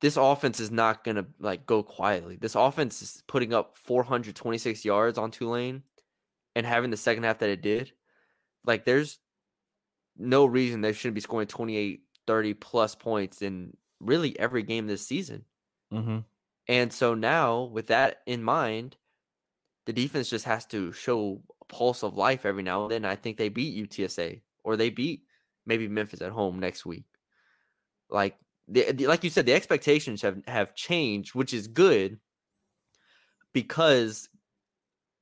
this 0.03 0.17
offense 0.17 0.59
is 0.59 0.69
not 0.69 1.03
gonna 1.03 1.25
like 1.39 1.65
go 1.65 1.81
quietly. 1.81 2.37
This 2.39 2.53
offense 2.55 3.01
is 3.01 3.23
putting 3.25 3.55
up 3.55 3.75
426 3.77 4.85
yards 4.85 5.17
on 5.17 5.31
Tulane, 5.31 5.81
and 6.55 6.65
having 6.65 6.91
the 6.91 6.97
second 6.97 7.23
half 7.23 7.39
that 7.39 7.49
it 7.49 7.61
did 7.61 7.91
like 8.65 8.85
there's 8.85 9.19
no 10.17 10.45
reason 10.45 10.81
they 10.81 10.93
shouldn't 10.93 11.15
be 11.15 11.21
scoring 11.21 11.47
28 11.47 12.01
30 12.27 12.53
plus 12.53 12.95
points 12.95 13.41
in 13.41 13.75
really 13.99 14.37
every 14.39 14.63
game 14.63 14.87
this 14.87 15.05
season 15.05 15.45
Mm-hmm. 15.93 16.19
and 16.67 16.91
so 16.91 17.13
now 17.13 17.63
with 17.65 17.87
that 17.87 18.21
in 18.25 18.43
mind 18.43 18.97
the 19.85 19.93
defense 19.93 20.29
just 20.29 20.45
has 20.45 20.65
to 20.67 20.91
show 20.91 21.41
a 21.61 21.65
pulse 21.65 22.03
of 22.03 22.17
life 22.17 22.45
every 22.47 22.63
now 22.63 22.83
and 22.83 22.91
then 22.91 23.05
i 23.05 23.15
think 23.15 23.37
they 23.37 23.49
beat 23.49 23.89
utsa 23.89 24.41
or 24.63 24.75
they 24.75 24.89
beat 24.89 25.23
maybe 25.67 25.87
memphis 25.87 26.21
at 26.21 26.31
home 26.31 26.59
next 26.59 26.83
week 26.83 27.05
like 28.09 28.35
the, 28.67 28.91
the- 28.91 29.07
like 29.07 29.23
you 29.23 29.29
said 29.29 29.45
the 29.45 29.53
expectations 29.53 30.21
have 30.21 30.41
have 30.47 30.75
changed 30.75 31.35
which 31.35 31.53
is 31.53 31.67
good 31.67 32.19
because 33.53 34.29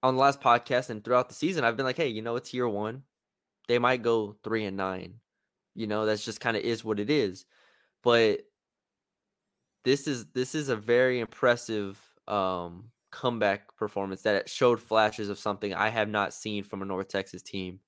on 0.03 0.15
the 0.15 0.21
last 0.21 0.41
podcast 0.41 0.89
and 0.89 1.03
throughout 1.03 1.29
the 1.29 1.35
season 1.35 1.63
i've 1.63 1.77
been 1.77 1.85
like 1.85 1.97
hey 1.97 2.07
you 2.07 2.21
know 2.21 2.35
it's 2.35 2.53
year 2.53 2.67
one. 2.67 3.03
They 3.67 3.79
might 3.79 4.01
go 4.01 4.35
three 4.43 4.65
and 4.65 4.75
nine. 4.75 5.21
You 5.75 5.87
know 5.87 6.05
that's 6.05 6.25
just 6.25 6.41
kind 6.41 6.57
of 6.57 6.63
is 6.63 6.83
what 6.83 6.99
it 6.99 7.09
is. 7.09 7.45
But 8.03 8.41
this 9.83 10.07
is 10.07 10.25
this 10.33 10.55
is 10.55 10.69
a 10.69 10.75
very 10.75 11.19
impressive 11.19 11.99
um 12.27 12.91
comeback 13.11 13.75
performance 13.75 14.21
that 14.23 14.49
showed 14.49 14.79
flashes 14.79 15.27
of 15.29 15.37
something 15.37 15.73
i 15.73 15.89
have 15.89 16.07
not 16.07 16.33
seen 16.33 16.63
from 16.63 16.81
a 16.81 16.85
north 16.85 17.07
texas 17.09 17.41
team 17.41 17.79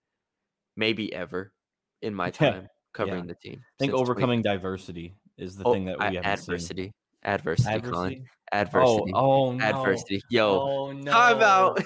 maybe 0.76 1.14
ever 1.14 1.54
in 2.02 2.14
my 2.14 2.30
time 2.32 2.68
covering 2.94 3.28
the 3.28 3.36
team 3.36 3.62
I 3.62 3.74
think 3.80 3.92
since 3.92 4.02
20 4.02 4.02
overcoming 4.02 4.42
diversity 4.42 5.16
is 5.38 5.56
the 5.58 5.64
Oh, 5.66 5.74
thing 5.74 5.86
that 5.86 5.98
we 6.00 6.06
a- 6.18 6.24
haven't 6.24 6.26
adversity 6.26 6.92
adversity. 7.26 7.80
Colin. 7.82 8.26
Adversity. 8.52 9.04
adversity 9.06 9.12
Oh, 9.16 9.32
oh 9.48 9.52
no. 9.54 9.66
adversity 9.66 10.22
yo 10.30 10.60
Oh 10.62 10.92
no. 10.92 11.12
time 11.12 11.42
out 11.42 11.82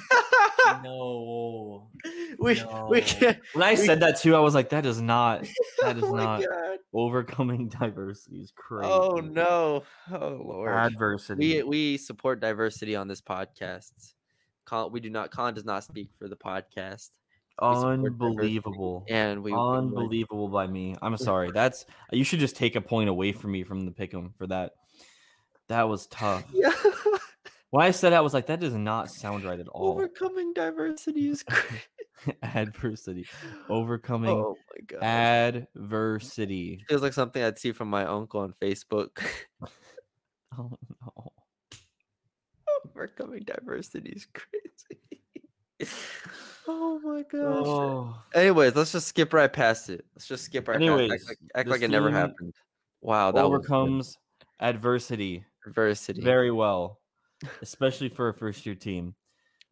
no. 0.83 1.87
we 2.39 2.61
we 2.89 3.01
can't 3.01 3.37
When 3.53 3.63
I 3.63 3.75
said 3.75 3.99
that 4.01 4.19
too, 4.19 4.35
I 4.35 4.39
was 4.39 4.53
like, 4.55 4.69
that 4.69 4.85
is 4.85 4.99
not 5.01 5.45
that 5.81 5.97
is 5.97 6.03
oh 6.03 6.13
not 6.15 6.41
God. 6.41 6.77
overcoming 6.93 7.69
diversity 7.79 8.37
is 8.41 8.51
oh, 8.57 8.61
crazy. 8.61 8.91
oh 8.91 9.15
no 9.19 9.83
oh 10.11 10.41
lord 10.45 10.69
Adversity. 10.69 11.61
we 11.61 11.63
we 11.63 11.97
support 11.97 12.39
diversity 12.39 12.95
on 12.95 13.07
this 13.07 13.21
podcast 13.21 13.91
Colin, 14.65 14.91
we 14.91 14.99
do 14.99 15.09
not 15.09 15.31
Colin 15.31 15.53
does 15.53 15.65
not 15.65 15.83
speak 15.83 16.09
for 16.17 16.27
the 16.27 16.35
podcast 16.35 16.41
we 16.45 16.55
support 16.55 17.11
diversity, 17.11 17.11
Unbelievable. 17.59 19.05
and 19.09 19.43
we 19.43 19.53
Unbelievable 19.53 20.47
by 20.47 20.67
me. 20.67 20.95
I'm 21.01 21.17
sorry. 21.17 21.51
That's 21.51 21.85
you 22.11 22.23
should 22.23 22.39
just 22.39 22.55
take 22.55 22.75
a 22.75 22.81
point 22.81 23.09
away 23.09 23.31
from 23.31 23.51
me 23.51 23.63
from 23.63 23.85
the 23.85 23.91
pick'em 23.91 24.33
for 24.37 24.47
that. 24.47 24.73
That 25.67 25.89
was 25.89 26.07
tough. 26.07 26.43
yeah 26.53 26.71
When 27.69 27.85
I 27.85 27.91
said 27.91 28.11
that, 28.11 28.17
I 28.17 28.21
was 28.21 28.33
like, 28.33 28.45
that 28.47 28.61
does 28.61 28.73
not 28.73 29.11
sound 29.11 29.43
right 29.43 29.59
at 29.59 29.67
all. 29.67 29.91
overcoming 29.91 30.53
diversity 30.53 31.27
is 31.27 31.43
great 31.43 32.35
Adversity. 32.41 33.27
Overcoming 33.69 34.29
oh 34.29 34.55
my 34.71 34.85
god 34.99 35.67
adversity. 35.75 36.83
feels 36.87 37.01
like 37.01 37.11
something 37.13 37.43
I'd 37.43 37.59
see 37.59 37.73
from 37.73 37.89
my 37.89 38.05
uncle 38.05 38.39
on 38.41 38.53
Facebook. 38.61 39.19
Oh 40.57 40.71
no. 41.01 41.31
Overcoming 42.85 43.43
diversity 43.43 44.09
is 44.11 44.27
crazy. 44.33 45.91
Oh 46.67 46.99
my 47.03 47.21
gosh. 47.23 47.65
Oh. 47.65 48.21
Anyways, 48.33 48.75
let's 48.75 48.91
just 48.91 49.07
skip 49.07 49.33
right 49.33 49.51
past 49.51 49.89
it. 49.89 50.05
Let's 50.15 50.27
just 50.27 50.45
skip 50.45 50.67
right 50.67 50.79
past 50.79 50.83
it. 50.83 50.91
Anyways, 50.91 51.11
Act 51.11 51.27
like, 51.27 51.37
act 51.55 51.69
like 51.69 51.81
it 51.81 51.89
never 51.89 52.11
happened. 52.11 52.53
Wow, 53.01 53.31
that. 53.31 53.43
Overcomes 53.43 54.17
adversity 54.59 55.45
adversity. 55.65 56.21
very 56.21 56.51
well, 56.51 56.99
especially 57.61 58.09
for 58.09 58.29
a 58.29 58.33
first 58.33 58.65
year 58.65 58.75
team. 58.75 59.15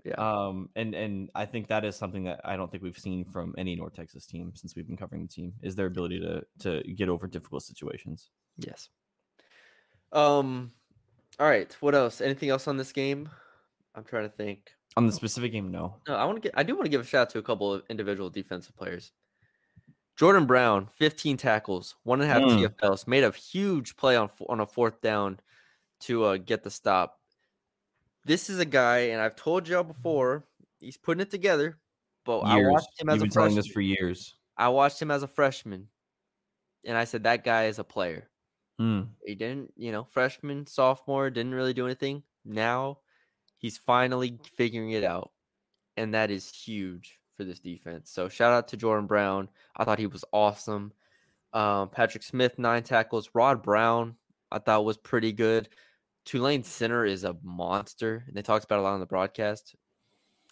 Yeah. 0.03 0.13
Um, 0.17 0.69
and 0.75 0.93
and 0.93 1.29
I 1.33 1.45
think 1.45 1.67
that 1.69 1.83
is 1.83 1.95
something 1.95 2.25
that 2.25 2.41
I 2.45 2.55
don't 2.55 2.69
think 2.69 2.83
we've 2.83 2.97
seen 2.97 3.25
from 3.25 3.55
any 3.57 3.75
North 3.75 3.95
Texas 3.95 4.27
team 4.27 4.51
since 4.53 4.75
we've 4.75 4.85
been 4.85 4.97
covering 4.97 5.23
the 5.23 5.27
team 5.27 5.53
is 5.63 5.75
their 5.75 5.87
ability 5.87 6.19
to 6.19 6.43
to 6.59 6.83
get 6.93 7.09
over 7.09 7.25
difficult 7.27 7.63
situations. 7.63 8.29
yes. 8.57 8.89
Um. 10.11 10.71
All 11.39 11.47
right. 11.47 11.75
What 11.81 11.95
else? 11.95 12.21
Anything 12.21 12.49
else 12.49 12.67
on 12.67 12.77
this 12.77 12.91
game? 12.91 13.29
I'm 13.95 14.03
trying 14.03 14.29
to 14.29 14.35
think. 14.35 14.69
On 14.97 15.05
the 15.05 15.11
specific 15.11 15.51
game, 15.51 15.71
no. 15.71 15.95
No, 16.07 16.15
I 16.15 16.23
want 16.25 16.37
to 16.37 16.41
get. 16.41 16.53
I 16.57 16.63
do 16.63 16.73
want 16.75 16.85
to 16.85 16.89
give 16.89 17.01
a 17.01 17.03
shout 17.03 17.23
out 17.23 17.29
to 17.31 17.39
a 17.39 17.43
couple 17.43 17.73
of 17.73 17.83
individual 17.89 18.29
defensive 18.29 18.75
players. 18.77 19.11
Jordan 20.15 20.45
Brown, 20.45 20.87
15 20.95 21.35
tackles, 21.35 21.95
one 22.03 22.21
and 22.21 22.29
a 22.29 22.33
half 22.33 22.41
Mm. 22.43 22.69
TFLs, 22.69 23.05
made 23.05 23.25
a 23.25 23.31
huge 23.31 23.97
play 23.97 24.15
on 24.15 24.29
on 24.47 24.61
a 24.61 24.65
fourth 24.65 25.01
down 25.01 25.39
to 26.01 26.23
uh, 26.23 26.37
get 26.37 26.63
the 26.63 26.71
stop. 26.71 27.19
This 28.23 28.49
is 28.49 28.59
a 28.59 28.65
guy, 28.65 28.97
and 29.09 29.21
I've 29.21 29.35
told 29.35 29.67
y'all 29.67 29.83
before, 29.83 30.45
he's 30.79 30.97
putting 30.97 31.21
it 31.21 31.29
together. 31.31 31.77
But 32.23 32.39
I 32.39 32.61
watched 32.65 32.99
him 32.99 33.09
as 33.09 33.15
You've 33.15 33.21
a 33.21 33.25
been 33.25 33.29
telling 33.31 33.49
freshman. 33.49 33.55
this 33.57 33.67
for 33.67 33.81
years. 33.81 34.35
I 34.57 34.69
watched 34.69 35.01
him 35.01 35.11
as 35.11 35.21
a 35.23 35.27
freshman, 35.27 35.89
and 36.85 36.97
I 36.97 37.03
said 37.03 37.23
that 37.23 37.43
guy 37.43 37.65
is 37.65 37.77
a 37.77 37.83
player. 37.83 38.29
Mm. 38.81 39.09
He 39.25 39.35
didn't, 39.35 39.73
you 39.75 39.91
know, 39.91 40.05
freshman, 40.05 40.65
sophomore, 40.65 41.29
didn't 41.29 41.53
really 41.53 41.73
do 41.73 41.85
anything. 41.85 42.23
Now 42.45 42.99
he's 43.65 43.79
finally 43.79 44.37
figuring 44.55 44.91
it 44.91 45.03
out. 45.03 45.31
And 45.97 46.13
that 46.13 46.29
is 46.29 46.51
huge 46.51 47.19
for 47.35 47.43
this 47.43 47.59
defense. 47.59 48.11
So 48.11 48.29
shout 48.29 48.53
out 48.53 48.67
to 48.67 48.77
Jordan 48.77 49.07
Brown. 49.07 49.49
I 49.75 49.83
thought 49.83 49.97
he 49.97 50.05
was 50.05 50.23
awesome. 50.31 50.93
Um, 51.51 51.89
Patrick 51.89 52.21
Smith, 52.21 52.59
nine 52.59 52.83
tackles. 52.83 53.31
Rod 53.33 53.63
Brown, 53.63 54.17
I 54.51 54.59
thought 54.59 54.85
was 54.85 54.97
pretty 54.97 55.31
good. 55.31 55.69
Tulane 56.25 56.63
center 56.63 57.05
is 57.05 57.23
a 57.23 57.35
monster, 57.41 58.23
and 58.27 58.37
they 58.37 58.43
talked 58.43 58.65
about 58.65 58.77
a 58.77 58.83
lot 58.83 58.93
on 58.93 58.99
the 58.99 59.07
broadcast. 59.07 59.75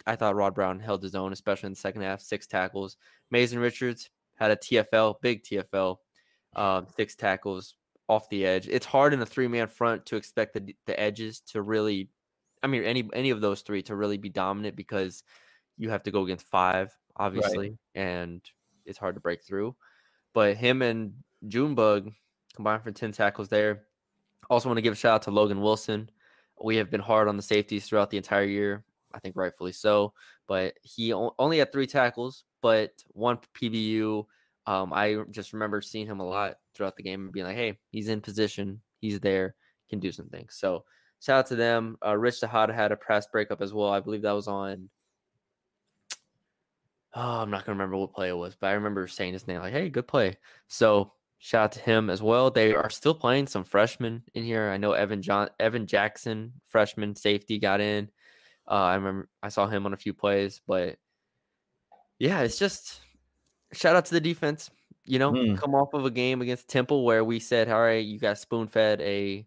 I 0.07 0.15
thought 0.15 0.35
Rod 0.35 0.55
Brown 0.55 0.79
held 0.79 1.03
his 1.03 1.13
own, 1.13 1.33
especially 1.33 1.67
in 1.67 1.73
the 1.73 1.79
second 1.79 2.01
half, 2.01 2.19
six 2.19 2.47
tackles. 2.47 2.97
Mason 3.29 3.59
Richards 3.59 4.09
had 4.39 4.49
a 4.49 4.55
TFL, 4.55 5.21
big 5.21 5.43
TFL, 5.43 5.97
um, 6.55 6.87
six 6.95 7.13
tackles 7.15 7.75
off 8.07 8.27
the 8.29 8.43
edge. 8.43 8.67
It's 8.67 8.87
hard 8.87 9.13
in 9.13 9.21
a 9.21 9.25
three 9.25 9.47
man 9.47 9.67
front 9.67 10.03
to 10.07 10.15
expect 10.15 10.55
the, 10.55 10.75
the 10.87 10.99
edges 10.99 11.41
to 11.51 11.61
really, 11.61 12.09
I 12.63 12.67
mean, 12.67 12.83
any 12.83 13.07
any 13.13 13.29
of 13.29 13.41
those 13.41 13.61
three 13.61 13.81
to 13.83 13.95
really 13.95 14.17
be 14.17 14.29
dominant 14.29 14.75
because 14.75 15.23
you 15.77 15.89
have 15.89 16.03
to 16.03 16.11
go 16.11 16.23
against 16.23 16.47
five, 16.47 16.95
obviously, 17.17 17.69
right. 17.69 18.01
and 18.01 18.41
it's 18.85 18.97
hard 18.97 19.15
to 19.15 19.21
break 19.21 19.43
through. 19.43 19.75
But 20.33 20.57
him 20.57 20.81
and 20.81 21.13
Junebug 21.47 22.11
combined 22.55 22.83
for 22.83 22.91
10 22.91 23.11
tackles 23.11 23.49
there. 23.49 23.83
Also, 24.49 24.69
want 24.69 24.77
to 24.77 24.81
give 24.81 24.93
a 24.93 24.95
shout 24.95 25.15
out 25.15 25.21
to 25.23 25.31
Logan 25.31 25.61
Wilson. 25.61 26.09
We 26.63 26.77
have 26.77 26.89
been 26.89 27.01
hard 27.01 27.27
on 27.27 27.37
the 27.37 27.43
safeties 27.43 27.85
throughout 27.85 28.09
the 28.09 28.17
entire 28.17 28.43
year. 28.43 28.83
I 29.13 29.19
think 29.19 29.35
rightfully 29.35 29.71
so. 29.71 30.13
But 30.47 30.75
he 30.81 31.13
only 31.13 31.59
had 31.59 31.71
three 31.71 31.87
tackles, 31.87 32.43
but 32.61 32.91
one 33.09 33.39
PBU. 33.59 34.25
Um, 34.65 34.93
I 34.93 35.17
just 35.31 35.53
remember 35.53 35.81
seeing 35.81 36.07
him 36.07 36.19
a 36.19 36.27
lot 36.27 36.55
throughout 36.73 36.95
the 36.95 37.03
game 37.03 37.23
and 37.25 37.31
being 37.31 37.45
like, 37.45 37.55
"Hey, 37.55 37.79
he's 37.91 38.07
in 38.07 38.21
position. 38.21 38.81
He's 38.99 39.19
there. 39.19 39.55
Can 39.89 39.99
do 39.99 40.11
some 40.11 40.29
things." 40.29 40.55
So 40.55 40.85
shout 41.23 41.39
out 41.39 41.45
to 41.47 41.55
them. 41.55 41.97
Uh, 42.05 42.17
Rich 42.17 42.41
Tejada 42.41 42.73
had 42.73 42.91
a 42.91 42.97
press 42.97 43.27
breakup 43.31 43.61
as 43.61 43.73
well. 43.73 43.89
I 43.89 44.01
believe 44.01 44.23
that 44.23 44.33
was 44.33 44.47
on. 44.47 44.89
Oh, 47.15 47.41
I'm 47.41 47.49
not 47.49 47.65
gonna 47.65 47.75
remember 47.75 47.97
what 47.97 48.13
play 48.13 48.29
it 48.29 48.37
was, 48.37 48.55
but 48.59 48.67
I 48.67 48.73
remember 48.73 49.07
saying 49.07 49.33
his 49.33 49.47
name 49.47 49.59
like, 49.59 49.73
"Hey, 49.73 49.89
good 49.89 50.07
play." 50.07 50.37
So 50.67 51.13
shout 51.37 51.63
out 51.63 51.71
to 51.73 51.79
him 51.79 52.09
as 52.09 52.21
well. 52.21 52.51
They 52.51 52.73
are 52.73 52.89
still 52.89 53.13
playing 53.13 53.47
some 53.47 53.63
freshmen 53.63 54.23
in 54.33 54.43
here. 54.43 54.69
I 54.69 54.77
know 54.77 54.93
Evan 54.93 55.21
John, 55.21 55.49
Evan 55.59 55.87
Jackson, 55.87 56.53
freshman 56.67 57.15
safety, 57.15 57.59
got 57.59 57.79
in. 57.81 58.09
Uh, 58.67 58.73
I 58.73 58.95
remember 58.95 59.29
I 59.41 59.49
saw 59.49 59.67
him 59.67 59.85
on 59.85 59.93
a 59.93 59.97
few 59.97 60.13
plays, 60.13 60.61
but 60.67 60.97
yeah, 62.19 62.41
it's 62.41 62.57
just 62.57 62.99
shout 63.73 63.95
out 63.95 64.05
to 64.05 64.13
the 64.13 64.21
defense. 64.21 64.69
You 65.05 65.19
know, 65.19 65.31
mm. 65.31 65.57
come 65.57 65.75
off 65.75 65.93
of 65.93 66.05
a 66.05 66.11
game 66.11 66.41
against 66.41 66.69
Temple 66.69 67.05
where 67.05 67.23
we 67.23 67.39
said, 67.39 67.69
"All 67.69 67.81
right, 67.81 68.03
you 68.03 68.19
got 68.19 68.39
spoon 68.39 68.67
fed 68.67 69.01
a, 69.01 69.45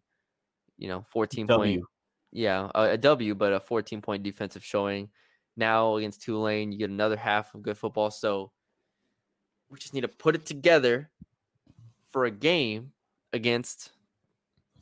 you 0.78 0.88
know, 0.88 1.04
14 1.10 1.46
w. 1.46 1.80
point, 1.80 1.86
yeah, 2.32 2.70
a, 2.74 2.90
a 2.90 2.98
W, 2.98 3.34
but 3.34 3.52
a 3.52 3.60
14 3.60 4.00
point 4.00 4.22
defensive 4.22 4.64
showing." 4.64 5.08
Now 5.56 5.96
against 5.96 6.22
Tulane, 6.22 6.70
you 6.70 6.78
get 6.78 6.90
another 6.90 7.16
half 7.16 7.54
of 7.54 7.62
good 7.62 7.78
football. 7.78 8.10
So 8.10 8.52
we 9.70 9.78
just 9.78 9.94
need 9.94 10.02
to 10.02 10.08
put 10.08 10.34
it 10.34 10.44
together 10.44 11.10
for 12.10 12.26
a 12.26 12.30
game 12.30 12.92
against 13.32 13.92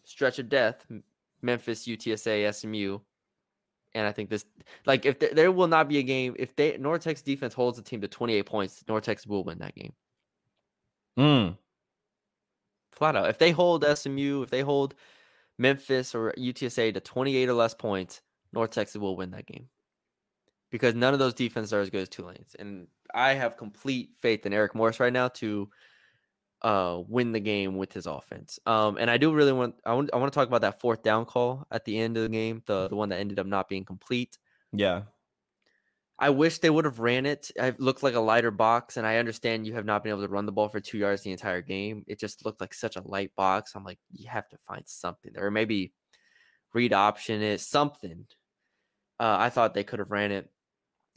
stretch 0.04 0.38
of 0.38 0.48
death, 0.48 0.84
Memphis, 1.42 1.86
UTSA, 1.86 2.52
SMU, 2.52 2.98
and 3.94 4.06
I 4.06 4.12
think 4.12 4.28
this, 4.28 4.44
like, 4.86 5.06
if 5.06 5.18
there, 5.20 5.32
there 5.32 5.52
will 5.52 5.68
not 5.68 5.88
be 5.88 5.98
a 5.98 6.02
game, 6.02 6.34
if 6.38 6.54
they 6.56 6.76
North 6.78 7.02
Texas 7.02 7.24
defense 7.24 7.54
holds 7.54 7.76
the 7.76 7.82
team 7.82 8.00
to 8.00 8.08
28 8.08 8.44
points, 8.44 8.84
North 8.88 9.04
Texas 9.04 9.26
will 9.26 9.44
win 9.44 9.58
that 9.58 9.74
game. 9.74 9.92
Mm. 11.16 11.56
Flat 12.90 13.14
out. 13.14 13.30
If 13.30 13.38
they 13.38 13.52
hold 13.52 13.84
SMU, 13.84 14.42
if 14.42 14.50
they 14.50 14.62
hold 14.62 14.94
Memphis 15.58 16.14
or 16.14 16.32
UTSA 16.36 16.94
to 16.94 17.00
28 17.00 17.48
or 17.48 17.54
less 17.54 17.74
points, 17.74 18.20
North 18.52 18.70
Texas 18.70 19.00
will 19.00 19.16
win 19.16 19.30
that 19.32 19.46
game. 19.46 19.68
Because 20.70 20.94
none 20.94 21.12
of 21.12 21.20
those 21.20 21.34
defenses 21.34 21.72
are 21.72 21.80
as 21.80 21.90
good 21.90 22.02
as 22.02 22.08
Tulane's. 22.08 22.56
And 22.58 22.88
I 23.14 23.34
have 23.34 23.56
complete 23.56 24.10
faith 24.20 24.44
in 24.44 24.52
Eric 24.52 24.74
Morris 24.74 24.98
right 24.98 25.12
now 25.12 25.28
to 25.28 25.68
uh, 26.62 27.02
win 27.06 27.30
the 27.30 27.40
game 27.40 27.76
with 27.76 27.92
his 27.92 28.06
offense. 28.06 28.58
Um, 28.66 28.96
and 28.98 29.10
I 29.10 29.18
do 29.18 29.32
really 29.32 29.52
want 29.52 29.76
I 29.84 29.92
want 29.92 30.10
I 30.12 30.16
want 30.16 30.32
to 30.32 30.34
talk 30.34 30.48
about 30.48 30.62
that 30.62 30.80
fourth 30.80 31.02
down 31.02 31.26
call 31.26 31.66
at 31.70 31.84
the 31.84 31.98
end 31.98 32.16
of 32.16 32.24
the 32.24 32.28
game, 32.28 32.62
the 32.66 32.88
the 32.88 32.96
one 32.96 33.10
that 33.10 33.20
ended 33.20 33.38
up 33.38 33.46
not 33.46 33.68
being 33.68 33.84
complete. 33.84 34.38
Yeah. 34.72 35.02
I 36.18 36.30
wish 36.30 36.58
they 36.58 36.70
would 36.70 36.84
have 36.84 37.00
ran 37.00 37.26
it. 37.26 37.50
It 37.56 37.80
looked 37.80 38.04
like 38.04 38.14
a 38.14 38.20
lighter 38.20 38.52
box, 38.52 38.96
and 38.96 39.06
I 39.06 39.16
understand 39.16 39.66
you 39.66 39.74
have 39.74 39.84
not 39.84 40.04
been 40.04 40.10
able 40.10 40.22
to 40.22 40.28
run 40.28 40.46
the 40.46 40.52
ball 40.52 40.68
for 40.68 40.78
two 40.78 40.98
yards 40.98 41.22
the 41.22 41.32
entire 41.32 41.60
game. 41.60 42.04
It 42.06 42.20
just 42.20 42.44
looked 42.44 42.60
like 42.60 42.72
such 42.72 42.96
a 42.96 43.06
light 43.06 43.32
box. 43.36 43.72
I'm 43.74 43.84
like, 43.84 43.98
you 44.12 44.28
have 44.28 44.48
to 44.50 44.58
find 44.68 44.84
something 44.86 45.32
there, 45.34 45.46
or 45.46 45.50
maybe 45.50 45.92
read 46.72 46.92
option 46.92 47.42
it, 47.42 47.60
something. 47.60 48.26
Uh, 49.18 49.36
I 49.38 49.50
thought 49.50 49.74
they 49.74 49.84
could 49.84 49.98
have 49.98 50.10
ran 50.10 50.30
it. 50.30 50.48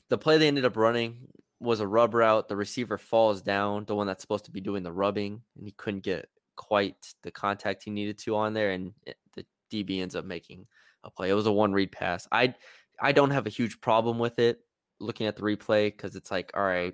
The 0.09 0.17
play 0.17 0.37
they 0.39 0.47
ended 0.47 0.65
up 0.65 0.77
running 0.77 1.27
was 1.59 1.79
a 1.79 1.87
rub 1.87 2.15
route. 2.15 2.47
The 2.47 2.55
receiver 2.55 2.97
falls 2.97 3.41
down, 3.41 3.85
the 3.85 3.95
one 3.95 4.07
that's 4.07 4.21
supposed 4.21 4.45
to 4.45 4.51
be 4.51 4.61
doing 4.61 4.81
the 4.81 4.91
rubbing, 4.91 5.41
and 5.57 5.65
he 5.67 5.73
couldn't 5.73 6.03
get 6.03 6.27
quite 6.55 6.95
the 7.21 7.31
contact 7.31 7.83
he 7.83 7.91
needed 7.91 8.17
to 8.19 8.35
on 8.35 8.53
there, 8.53 8.71
and 8.71 8.93
the 9.35 9.45
DB 9.71 10.01
ends 10.01 10.15
up 10.15 10.25
making 10.25 10.65
a 11.03 11.11
play. 11.11 11.29
It 11.29 11.33
was 11.33 11.45
a 11.45 11.51
one 11.51 11.71
read 11.71 11.91
pass. 11.91 12.27
I 12.31 12.55
I 12.99 13.11
don't 13.11 13.29
have 13.29 13.45
a 13.45 13.51
huge 13.51 13.79
problem 13.79 14.17
with 14.17 14.39
it 14.39 14.59
looking 14.99 15.27
at 15.27 15.35
the 15.35 15.41
replay 15.41 15.85
because 15.85 16.15
it's 16.15 16.31
like, 16.31 16.51
all 16.55 16.63
right, 16.63 16.93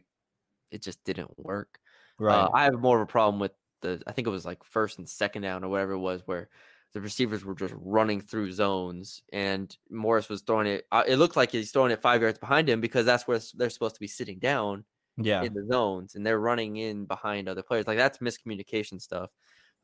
it 0.72 0.82
just 0.82 1.04
didn't 1.04 1.32
work. 1.38 1.80
Uh, 2.20 2.26
right. 2.26 2.36
Uh, 2.36 2.50
I 2.54 2.64
have 2.66 2.80
more 2.80 2.98
of 2.98 3.04
a 3.04 3.12
problem 3.12 3.40
with 3.40 3.52
the. 3.82 4.02
I 4.08 4.12
think 4.12 4.28
it 4.28 4.32
was 4.32 4.46
like 4.46 4.64
first 4.64 5.00
and 5.00 5.08
second 5.08 5.42
down 5.42 5.64
or 5.64 5.70
whatever 5.70 5.94
it 5.94 6.00
was 6.00 6.22
where 6.26 6.50
the 6.94 7.02
receivers 7.02 7.44
were 7.44 7.56
just 7.56 7.74
running 7.78 8.22
through 8.22 8.52
zones, 8.52 9.24
and 9.32 9.76
Morris 9.90 10.30
was 10.30 10.42
throwing 10.42 10.68
it. 10.68 10.86
Uh, 10.92 11.04
it 11.08 11.18
looked 11.18 11.36
like 11.36 11.52
he's 11.52 11.72
throwing 11.72 11.92
it 11.92 12.02
five 12.02 12.22
yards 12.22 12.40
behind 12.40 12.70
him 12.70 12.82
because 12.82 13.06
that's 13.06 13.28
where 13.28 13.40
they're 13.56 13.70
supposed 13.70 13.96
to 13.96 14.02
be 14.02 14.08
sitting 14.08 14.40
down. 14.40 14.86
Yeah. 15.16 15.44
in 15.44 15.54
the 15.54 15.64
zones, 15.72 16.16
and 16.16 16.26
they're 16.26 16.40
running 16.40 16.78
in 16.78 17.06
behind 17.06 17.48
other 17.48 17.62
players. 17.62 17.86
Like 17.86 18.00
that's 18.00 18.18
miscommunication 18.18 19.00
stuff. 19.00 19.30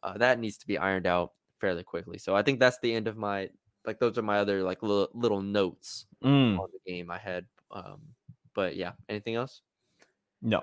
Uh, 0.02 0.18
that 0.18 0.40
needs 0.40 0.58
to 0.58 0.66
be 0.66 0.80
ironed 0.80 1.06
out 1.06 1.34
fairly 1.62 1.84
quickly. 1.84 2.18
So 2.18 2.36
I 2.36 2.42
think 2.42 2.60
that's 2.60 2.80
the 2.80 2.92
end 2.94 3.08
of 3.08 3.16
my 3.16 3.50
like 3.86 4.00
those 4.00 4.18
are 4.18 4.24
my 4.24 4.40
other 4.40 4.64
like 4.64 4.82
little 4.82 5.10
little 5.14 5.42
notes 5.42 6.06
mm. 6.24 6.60
on 6.60 6.68
the 6.72 6.92
game 6.92 7.12
I 7.12 7.18
had. 7.18 7.46
Um, 7.72 8.02
but 8.54 8.76
yeah, 8.76 8.94
anything 9.08 9.36
else? 9.36 9.62
No. 10.42 10.62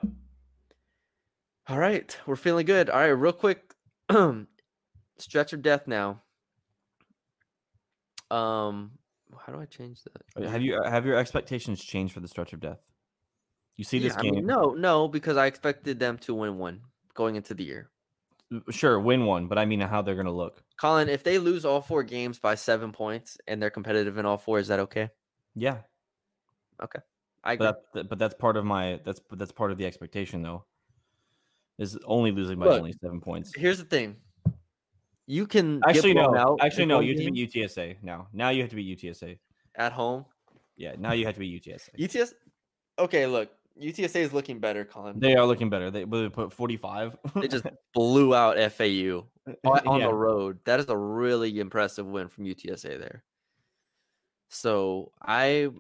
All 1.68 1.78
right, 1.78 2.16
we're 2.26 2.36
feeling 2.36 2.66
good. 2.66 2.90
All 2.90 3.00
right, 3.00 3.08
real 3.08 3.32
quick, 3.32 3.74
stretch 5.18 5.52
of 5.52 5.62
death 5.62 5.86
now. 5.86 6.22
Um, 8.30 8.92
how 9.38 9.52
do 9.52 9.60
I 9.60 9.64
change 9.66 10.00
that? 10.02 10.48
Have 10.48 10.62
you 10.62 10.80
have 10.84 11.04
your 11.06 11.16
expectations 11.16 11.82
changed 11.82 12.14
for 12.14 12.20
the 12.20 12.28
stretch 12.28 12.52
of 12.52 12.60
death? 12.60 12.78
You 13.76 13.84
see 13.84 13.98
this 13.98 14.16
game? 14.16 14.32
I 14.32 14.36
mean, 14.36 14.46
no, 14.46 14.70
no, 14.70 15.08
because 15.08 15.36
I 15.36 15.46
expected 15.46 15.98
them 15.98 16.18
to 16.18 16.34
win 16.34 16.56
one 16.56 16.80
going 17.14 17.36
into 17.36 17.54
the 17.54 17.64
year. 17.64 17.90
Sure, 18.70 18.98
win 19.00 19.26
one, 19.26 19.48
but 19.48 19.58
I 19.58 19.64
mean 19.64 19.80
how 19.80 20.02
they're 20.02 20.14
going 20.14 20.26
to 20.26 20.32
look. 20.32 20.62
Colin, 20.80 21.08
if 21.08 21.24
they 21.24 21.38
lose 21.38 21.64
all 21.64 21.80
four 21.80 22.04
games 22.04 22.38
by 22.38 22.54
seven 22.54 22.92
points 22.92 23.36
and 23.48 23.60
they're 23.60 23.70
competitive 23.70 24.18
in 24.18 24.26
all 24.26 24.38
four, 24.38 24.60
is 24.60 24.68
that 24.68 24.80
okay? 24.80 25.10
Yeah. 25.56 25.78
Okay. 26.82 27.00
I. 27.44 27.56
But, 27.56 27.84
that, 27.94 28.08
but 28.08 28.18
that's 28.18 28.34
part 28.34 28.56
of 28.56 28.64
my 28.64 29.00
that's 29.04 29.20
that's 29.32 29.52
part 29.52 29.70
of 29.70 29.78
the 29.78 29.86
expectation 29.86 30.42
though. 30.42 30.64
Is 31.78 31.98
only 32.06 32.32
losing 32.32 32.58
by 32.58 32.66
Look, 32.66 32.78
only 32.78 32.94
seven 33.02 33.20
points. 33.20 33.52
Here's 33.54 33.78
the 33.78 33.84
thing. 33.84 34.16
You 35.26 35.46
can 35.46 35.82
actually 35.86 36.14
no. 36.14 36.56
Actually 36.60 36.86
no. 36.86 37.00
You 37.00 37.14
have 37.14 37.24
to 37.24 37.30
be 37.30 37.46
UTSA 37.46 37.96
now. 38.02 38.28
Now 38.32 38.50
you 38.50 38.62
have 38.62 38.70
to 38.70 38.76
be 38.76 38.96
UTSA 38.96 39.38
at 39.74 39.92
home. 39.92 40.24
Yeah. 40.76 40.94
Now 40.98 41.12
you 41.12 41.26
have 41.26 41.34
to 41.34 41.40
be 41.40 41.60
UTSA. 41.60 41.90
UTS. 42.02 42.34
Okay. 42.98 43.26
Look, 43.26 43.50
UTSA 43.80 44.16
is 44.16 44.32
looking 44.32 44.58
better, 44.58 44.84
Colin. 44.84 45.18
They 45.18 45.36
are 45.36 45.44
looking 45.44 45.68
better. 45.68 45.90
They, 45.90 46.04
they 46.04 46.28
put 46.28 46.52
45. 46.52 47.16
they 47.34 47.48
just 47.48 47.66
blew 47.92 48.34
out 48.34 48.56
FAU 48.72 49.26
on, 49.64 50.00
yeah. 50.00 50.06
the 50.06 50.14
road. 50.14 50.58
That 50.64 50.80
is 50.80 50.88
a 50.88 50.96
really 50.96 51.60
impressive 51.60 52.06
win 52.06 52.28
from 52.28 52.44
UTSA 52.44 52.98
there. 52.98 53.22
So 54.48 55.12
I 55.20 55.70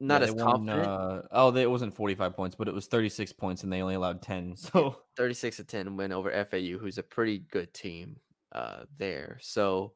not 0.00 0.22
yeah, 0.22 0.28
as 0.28 0.34
confident. 0.34 0.86
uh, 0.86 1.22
oh, 1.32 1.50
they, 1.50 1.62
it 1.62 1.70
wasn't 1.70 1.94
45 1.94 2.36
points, 2.36 2.56
but 2.56 2.68
it 2.68 2.74
was 2.74 2.86
36 2.86 3.32
points, 3.32 3.64
and 3.64 3.72
they 3.72 3.82
only 3.82 3.94
allowed 3.94 4.22
10. 4.22 4.54
So 4.56 4.96
36 5.16 5.56
to 5.56 5.64
10 5.64 5.96
win 5.96 6.12
over 6.12 6.30
FAU, 6.30 6.78
who's 6.78 6.98
a 6.98 7.02
pretty 7.02 7.40
good 7.50 7.72
team 7.74 8.16
uh, 8.52 8.84
there. 8.96 9.38
So 9.40 9.92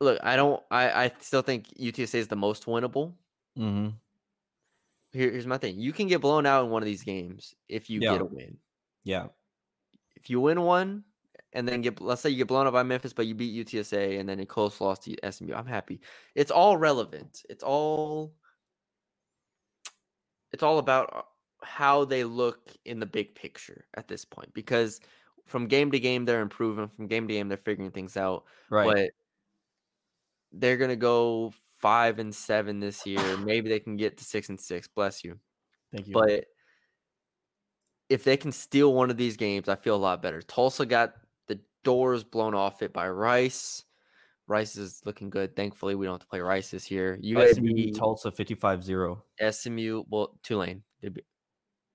look, 0.00 0.18
I 0.22 0.36
don't. 0.36 0.62
I 0.70 1.04
I 1.04 1.12
still 1.20 1.42
think 1.42 1.68
UTSA 1.78 2.14
is 2.14 2.28
the 2.28 2.36
most 2.36 2.66
winnable. 2.66 3.14
Mm-hmm. 3.58 3.88
Here, 5.12 5.30
here's 5.30 5.46
my 5.46 5.58
thing: 5.58 5.78
you 5.78 5.92
can 5.92 6.06
get 6.06 6.20
blown 6.20 6.46
out 6.46 6.64
in 6.64 6.70
one 6.70 6.82
of 6.82 6.86
these 6.86 7.02
games 7.02 7.54
if 7.68 7.90
you 7.90 8.00
yeah. 8.00 8.12
get 8.12 8.22
a 8.22 8.24
win. 8.24 8.56
Yeah. 9.04 9.26
If 10.16 10.30
you 10.30 10.40
win 10.40 10.62
one, 10.62 11.04
and 11.52 11.66
then 11.66 11.80
get 11.80 12.00
let's 12.00 12.20
say 12.20 12.30
you 12.30 12.36
get 12.36 12.48
blown 12.48 12.66
up 12.66 12.72
by 12.72 12.82
Memphis, 12.82 13.12
but 13.12 13.26
you 13.26 13.34
beat 13.34 13.66
UTSA, 13.66 14.20
and 14.20 14.28
then 14.28 14.40
a 14.40 14.46
close 14.46 14.80
loss 14.80 14.98
to 15.00 15.16
SMU, 15.30 15.54
I'm 15.54 15.66
happy. 15.66 16.00
It's 16.34 16.50
all 16.50 16.76
relevant. 16.76 17.42
It's 17.48 17.64
all. 17.64 18.34
It's 20.52 20.62
all 20.62 20.78
about 20.78 21.14
uh, 21.14 21.22
how 21.62 22.04
they 22.04 22.24
look 22.24 22.72
in 22.84 23.00
the 23.00 23.06
big 23.06 23.34
picture 23.34 23.84
at 23.94 24.08
this 24.08 24.24
point 24.24 24.52
because 24.54 25.00
from 25.46 25.66
game 25.66 25.90
to 25.90 25.98
game 25.98 26.24
they're 26.24 26.40
improving 26.40 26.88
from 26.96 27.06
game 27.06 27.26
to 27.26 27.34
game 27.34 27.48
they're 27.48 27.56
figuring 27.58 27.90
things 27.90 28.16
out 28.16 28.44
right 28.70 28.86
but 28.86 29.10
they're 30.52 30.76
gonna 30.76 30.96
go 30.96 31.52
five 31.80 32.18
and 32.18 32.34
seven 32.34 32.80
this 32.80 33.04
year 33.06 33.36
maybe 33.38 33.68
they 33.68 33.80
can 33.80 33.96
get 33.96 34.16
to 34.16 34.24
six 34.24 34.48
and 34.48 34.60
six 34.60 34.86
bless 34.86 35.24
you 35.24 35.38
thank 35.92 36.06
you 36.06 36.14
but 36.14 36.44
if 38.08 38.24
they 38.24 38.36
can 38.36 38.52
steal 38.52 38.94
one 38.94 39.10
of 39.10 39.16
these 39.16 39.36
games 39.36 39.68
i 39.68 39.74
feel 39.74 39.96
a 39.96 39.96
lot 39.96 40.22
better 40.22 40.40
tulsa 40.42 40.86
got 40.86 41.14
the 41.48 41.58
doors 41.84 42.22
blown 42.24 42.54
off 42.54 42.82
it 42.82 42.92
by 42.92 43.08
rice 43.08 43.84
Rice 44.48 44.76
is 44.76 45.02
looking 45.04 45.28
good. 45.28 45.54
Thankfully, 45.54 45.94
we 45.94 46.06
don't 46.06 46.14
have 46.14 46.20
to 46.20 46.26
play 46.26 46.40
Rice 46.40 46.70
this 46.70 46.90
year. 46.90 47.18
SMU 47.22 47.34
UAB, 47.36 47.96
Tulsa 47.96 48.30
55-0. 48.30 49.20
SMU, 49.52 50.04
well, 50.08 50.38
Tulane. 50.42 50.82
They 51.02 51.10
beat- 51.10 51.26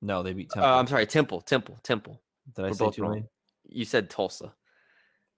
No, 0.02 0.22
they 0.22 0.34
beat 0.34 0.52
Uh, 0.52 0.62
Temple. 0.62 0.70
I'm 0.70 0.88
sorry, 0.88 1.08
Temple, 1.08 1.42
Temple, 1.42 1.80
Temple. 1.82 2.22
Did 2.56 2.66
I 2.66 2.68
we're 2.68 2.74
say 2.76 2.86
both 2.86 3.00
wrong. 3.00 3.12
Tulane? 3.14 3.28
You 3.66 3.86
said 3.86 4.10
Tulsa. 4.10 4.54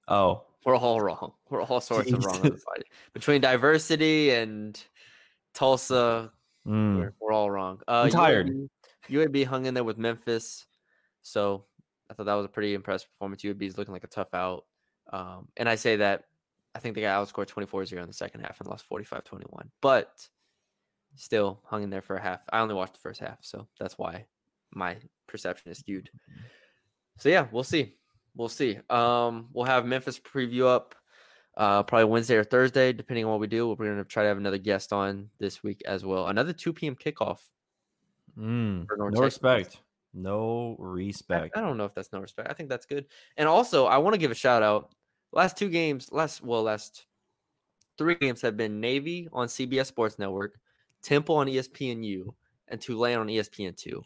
Oh, 0.10 0.43
We're 0.65 0.75
all 0.75 0.99
wrong. 0.99 1.32
We're 1.49 1.62
all 1.62 1.80
sorts 1.80 2.12
of 2.12 2.25
wrong 2.25 2.36
on 2.36 2.41
the 2.41 2.49
Jesus. 2.49 2.63
side. 2.63 2.84
Between 3.13 3.39
diversity 3.39 4.32
and 4.32 4.78
Tulsa, 5.54 6.34
mm. 6.67 6.97
we're, 6.97 7.13
we're 7.21 7.32
all 7.32 7.49
wrong. 7.49 7.80
Uh, 7.88 8.01
I'm 8.06 8.10
tired. 8.10 8.47
UAB, 8.49 8.69
UAB 9.10 9.45
hung 9.45 9.67
in 9.67 9.73
there 9.73 9.84
with 9.86 9.97
Memphis, 9.97 10.65
so 11.21 11.63
I 12.09 12.13
thought 12.13 12.25
that 12.27 12.33
was 12.33 12.45
a 12.45 12.49
pretty 12.49 12.73
impressive 12.73 13.09
performance. 13.11 13.41
UAB 13.43 13.63
is 13.63 13.77
looking 13.77 13.93
like 13.93 14.03
a 14.03 14.07
tough 14.07 14.33
out, 14.33 14.65
um, 15.11 15.47
and 15.57 15.67
I 15.67 15.75
say 15.75 15.95
that 15.97 16.25
I 16.75 16.79
think 16.79 16.95
they 16.95 17.01
got 17.01 17.25
outscored 17.25 17.47
24-0 17.47 18.01
in 18.01 18.07
the 18.07 18.13
second 18.13 18.41
half 18.41 18.59
and 18.59 18.69
lost 18.69 18.85
45-21, 18.89 19.69
but 19.81 20.27
still 21.15 21.61
hung 21.65 21.83
in 21.83 21.89
there 21.89 22.01
for 22.01 22.17
a 22.17 22.21
half. 22.21 22.41
I 22.51 22.59
only 22.59 22.75
watched 22.75 22.93
the 22.93 22.99
first 22.99 23.19
half, 23.21 23.37
so 23.41 23.67
that's 23.79 23.97
why 23.97 24.25
my 24.73 24.97
perception 25.27 25.71
is 25.71 25.79
skewed. 25.79 26.09
So 27.17 27.29
yeah, 27.29 27.47
we'll 27.51 27.63
see. 27.63 27.95
We'll 28.35 28.49
see. 28.49 28.77
Um, 28.89 29.47
we'll 29.53 29.65
have 29.65 29.85
Memphis 29.85 30.19
preview 30.19 30.67
up 30.67 30.95
uh, 31.55 31.83
probably 31.83 32.05
Wednesday 32.05 32.35
or 32.35 32.43
Thursday, 32.43 32.91
depending 32.91 33.23
on 33.23 33.31
what 33.31 33.39
we 33.39 33.47
do. 33.47 33.69
We're 33.69 33.75
going 33.85 33.97
to 33.97 34.03
try 34.03 34.23
to 34.23 34.29
have 34.29 34.37
another 34.37 34.57
guest 34.57 34.91
on 34.91 35.29
this 35.39 35.63
week 35.63 35.81
as 35.85 36.03
well. 36.03 36.27
Another 36.27 36.51
2 36.51 36.73
p.m. 36.73 36.95
kickoff. 36.95 37.39
Mm. 38.37 38.85
North 38.97 39.13
No 39.13 39.21
Texas. 39.21 39.41
respect. 39.41 39.79
No 40.15 40.75
respect. 40.80 41.58
I 41.58 41.62
don't 41.62 41.78
know 41.78 41.86
if 41.86 41.93
that's 41.93 42.13
no 42.13 42.19
respect. 42.19 42.49
I 42.49 42.54
think 42.54 42.69
that's 42.69 42.86
good. 42.86 43.06
And 43.38 43.47
also, 43.47 43.86
I 43.86 43.97
want 43.97 44.13
to 44.13 44.19
give 44.19 44.32
a 44.32 44.36
shout 44.36 44.63
out. 44.63 44.95
Last 45.34 45.58
two 45.58 45.69
games, 45.69 46.10
last 46.12 46.43
well, 46.43 46.63
last 46.63 47.06
three 47.97 48.15
games 48.15 48.41
have 48.41 48.56
been 48.56 48.80
Navy 48.80 49.28
on 49.34 49.47
CBS 49.47 49.88
Sports 49.88 50.17
Network, 50.17 50.58
Temple 51.04 51.36
on 51.36 51.47
ESPNU, 51.47 52.34
and 52.69 52.80
Tulane 52.80 53.19
on 53.19 53.28
ESPN 53.28 53.75
two. 53.75 54.01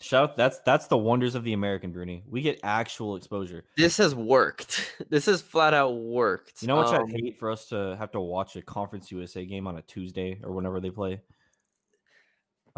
Shout 0.00 0.36
that's 0.36 0.60
that's 0.60 0.86
the 0.86 0.96
wonders 0.96 1.34
of 1.34 1.42
the 1.42 1.54
American 1.54 1.90
Bruni. 1.90 2.22
We 2.28 2.40
get 2.40 2.60
actual 2.62 3.16
exposure. 3.16 3.64
This 3.76 3.96
has 3.96 4.14
worked. 4.14 4.84
This 5.10 5.26
has 5.26 5.40
flat 5.40 5.72
out 5.72 5.96
worked. 5.96 6.60
You 6.60 6.68
know 6.68 6.76
what? 6.76 6.88
Um, 6.88 7.06
I'd 7.06 7.12
hate 7.12 7.38
for 7.38 7.50
us 7.50 7.66
to 7.66 7.96
have 7.98 8.10
to 8.12 8.20
watch 8.20 8.56
a 8.56 8.62
Conference 8.62 9.10
USA 9.10 9.46
game 9.46 9.66
on 9.66 9.78
a 9.78 9.82
Tuesday 9.82 10.38
or 10.42 10.52
whenever 10.52 10.80
they 10.80 10.90
play. 10.90 11.22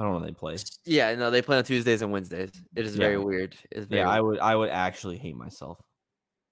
I 0.01 0.05
don't 0.05 0.19
know 0.19 0.27
they 0.27 0.33
play. 0.33 0.57
Yeah, 0.87 1.15
no, 1.15 1.31
they 1.31 1.43
play 1.43 1.59
on 1.59 1.65
Tuesdays 1.65 2.01
and 2.01 2.11
Wednesdays. 2.11 2.51
It 2.75 2.87
is 2.87 2.97
very 2.97 3.19
weird. 3.19 3.55
It's 3.71 3.85
very 3.85 4.01
Yeah, 4.01 4.09
I 4.09 4.21
would 4.21 4.39
I 4.39 4.57
would 4.57 4.71
actually 4.71 5.19
hate 5.19 5.37
myself 5.37 5.79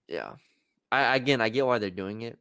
yeah. 0.09 0.33
I 0.91 1.17
again, 1.17 1.41
I 1.41 1.51
get 1.51 1.67
why 1.67 1.79
they're 1.79 1.91
doing 1.91 2.23
it 2.23 2.39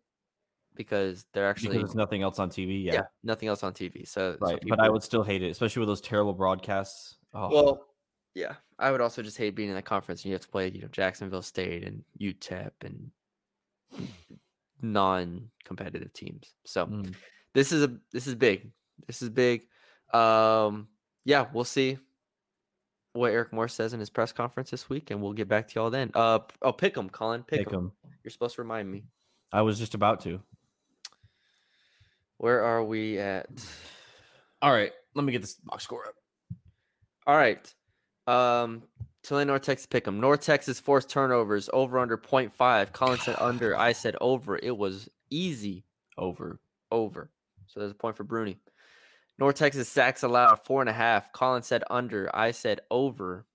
because 0.75 1.25
they're 1.33 1.47
actually 1.47 1.69
because 1.69 1.89
there's 1.89 1.95
nothing 1.95 2.23
else 2.23 2.39
on 2.39 2.49
TV. 2.49 2.83
yeah. 2.83 2.93
Yeah, 2.93 3.01
nothing 3.23 3.49
else 3.49 3.61
on 3.63 3.73
TV. 3.73 4.07
So, 4.07 4.37
so 4.39 4.45
right. 4.45 4.59
But 4.67 4.79
I 4.79 4.89
would 4.89 5.03
still 5.03 5.23
hate 5.23 5.43
it, 5.43 5.49
especially 5.49 5.81
with 5.81 5.89
those 5.89 6.01
terrible 6.01 6.33
broadcasts. 6.33 7.17
Oh, 7.33 7.49
Well, 7.49 7.87
yeah, 8.33 8.53
I 8.79 8.91
would 8.91 9.01
also 9.01 9.21
just 9.21 9.37
hate 9.37 9.55
being 9.55 9.69
in 9.69 9.75
that 9.75 9.85
conference 9.85 10.21
and 10.21 10.29
you 10.29 10.33
have 10.33 10.41
to 10.41 10.47
play, 10.47 10.69
you 10.69 10.81
know, 10.81 10.87
Jacksonville 10.91 11.41
State 11.41 11.83
and 11.83 12.03
UTEP 12.21 12.71
and 12.81 13.11
non-competitive 14.81 16.13
teams. 16.13 16.53
So 16.65 16.85
mm. 16.85 17.13
this 17.53 17.71
is 17.71 17.83
a 17.83 17.97
this 18.13 18.27
is 18.27 18.35
big. 18.35 18.71
This 19.07 19.21
is 19.21 19.29
big. 19.29 19.67
Um, 20.13 20.87
yeah, 21.27 21.45
we'll 21.51 21.65
see 21.65 21.97
what 23.11 23.33
Eric 23.33 23.51
Morris 23.51 23.73
says 23.73 23.93
in 23.93 23.99
his 23.99 24.09
press 24.09 24.31
conference 24.31 24.71
this 24.71 24.89
week, 24.89 25.11
and 25.11 25.21
we'll 25.21 25.33
get 25.33 25.49
back 25.49 25.67
to 25.67 25.75
y'all 25.75 25.89
then. 25.89 26.09
Uh, 26.15 26.39
p- 26.39 26.55
pick 26.63 26.77
pick 26.77 26.97
'em, 26.97 27.09
Colin. 27.09 27.43
Pick, 27.43 27.59
pick 27.65 27.73
'em. 27.73 27.91
'em. 28.05 28.11
You're 28.23 28.31
supposed 28.31 28.55
to 28.55 28.61
remind 28.61 28.89
me. 28.89 29.03
I 29.51 29.61
was 29.61 29.77
just 29.77 29.93
about 29.93 30.21
to. 30.21 30.39
Where 32.37 32.63
are 32.63 32.83
we 32.83 33.19
at? 33.19 33.47
All 34.61 34.71
right, 34.71 34.91
let 35.15 35.25
me 35.25 35.31
get 35.33 35.41
this 35.41 35.55
box 35.55 35.83
score 35.83 36.05
up. 36.07 36.15
All 37.25 37.35
right. 37.35 37.73
Um, 38.27 38.83
Tulane 39.23 39.47
North 39.47 39.63
Texas 39.63 39.85
pick 39.85 40.05
them. 40.05 40.19
North 40.21 40.41
Texas 40.41 40.79
forced 40.79 41.09
turnovers 41.09 41.69
over 41.73 41.99
under 41.99 42.17
0.5. 42.17 42.93
Colin 42.93 43.19
said 43.19 43.35
under. 43.39 43.75
I 43.77 43.91
said 43.91 44.15
over. 44.21 44.57
It 44.57 44.77
was 44.77 45.09
easy 45.29 45.83
Over. 46.17 46.59
over. 46.91 47.29
So 47.67 47.79
there's 47.81 47.91
a 47.91 47.95
point 47.95 48.15
for 48.15 48.23
Bruni. 48.23 48.57
North 49.39 49.55
Texas 49.55 49.87
sacks 49.87 50.23
allowed 50.23 50.65
four 50.65 50.81
and 50.81 50.89
a 50.89 50.93
half. 50.93 51.31
Colin 51.31 51.61
said 51.61 51.83
under. 51.89 52.29
I 52.35 52.51
said 52.51 52.81
over. 52.89 53.45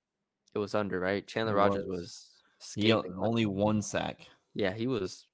It 0.54 0.58
was 0.58 0.74
under, 0.74 1.00
right? 1.00 1.26
Chandler 1.26 1.54
It 1.54 1.56
Rogers 1.56 1.86
was. 1.86 2.00
was 2.00 2.26
scathing. 2.58 3.14
only 3.18 3.46
one 3.46 3.82
sack. 3.82 4.26
Yeah, 4.54 4.72
he 4.72 4.86
was. 4.86 5.26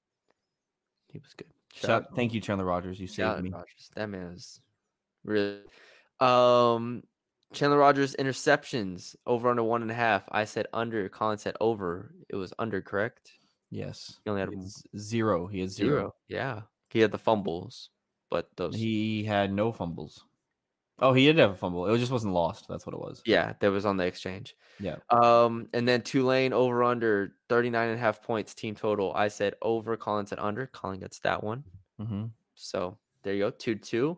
He 1.11 1.19
was 1.19 1.33
good. 1.33 1.47
Shout, 1.73 2.07
thank 2.15 2.33
you, 2.33 2.41
Chandler 2.41 2.65
Rogers. 2.65 2.99
You 2.99 3.05
shout 3.07 3.35
saved 3.37 3.43
me. 3.43 3.51
Rogers. 3.51 3.91
That 3.95 4.07
man 4.09 4.31
is 4.33 4.61
really. 5.23 5.59
Um, 6.19 7.03
Chandler 7.53 7.77
Rogers 7.77 8.15
interceptions 8.17 9.15
over 9.27 9.49
under 9.49 9.63
one 9.63 9.81
and 9.81 9.91
a 9.91 9.95
half. 9.95 10.23
I 10.31 10.45
said 10.45 10.67
under. 10.73 11.07
Colin 11.09 11.37
said 11.37 11.55
over. 11.61 12.15
It 12.29 12.35
was 12.35 12.53
under, 12.59 12.81
correct? 12.81 13.31
Yes. 13.71 14.19
He 14.23 14.29
only 14.31 14.41
had 14.41 14.49
zero. 14.97 15.45
He 15.47 15.59
had 15.59 15.69
zero. 15.69 15.89
zero. 15.89 16.15
Yeah, 16.27 16.61
he 16.89 16.99
had 16.99 17.11
the 17.11 17.19
fumbles, 17.19 17.89
but 18.31 18.49
those. 18.55 18.75
He 18.75 19.23
had 19.23 19.53
no 19.53 19.71
fumbles. 19.71 20.23
Oh, 21.01 21.13
he 21.13 21.25
did 21.25 21.37
have 21.37 21.51
a 21.51 21.55
fumble. 21.55 21.85
It 21.93 21.97
just 21.99 22.11
wasn't 22.11 22.33
lost. 22.33 22.67
That's 22.67 22.85
what 22.85 22.93
it 22.93 22.99
was. 22.99 23.21
yeah, 23.25 23.53
that 23.59 23.71
was 23.71 23.85
on 23.85 23.97
the 23.97 24.05
exchange. 24.05 24.55
Yeah. 24.79 24.97
Um, 25.09 25.67
and 25.73 25.87
then 25.87 26.01
Tulane 26.01 26.53
over 26.53 26.83
under 26.83 27.33
39 27.49 27.89
and 27.89 27.97
a 27.97 28.01
half 28.01 28.21
points 28.21 28.53
team 28.53 28.75
total. 28.75 29.13
I 29.15 29.27
said 29.29 29.55
over. 29.61 29.95
Colin 29.97 30.25
said 30.25 30.39
under. 30.39 30.67
Colin 30.67 30.99
gets 30.99 31.19
that 31.19 31.43
one. 31.43 31.63
hmm 31.99 32.25
So 32.55 32.97
there 33.23 33.33
you 33.33 33.43
go, 33.45 33.49
2 33.51 33.75
2. 33.75 34.17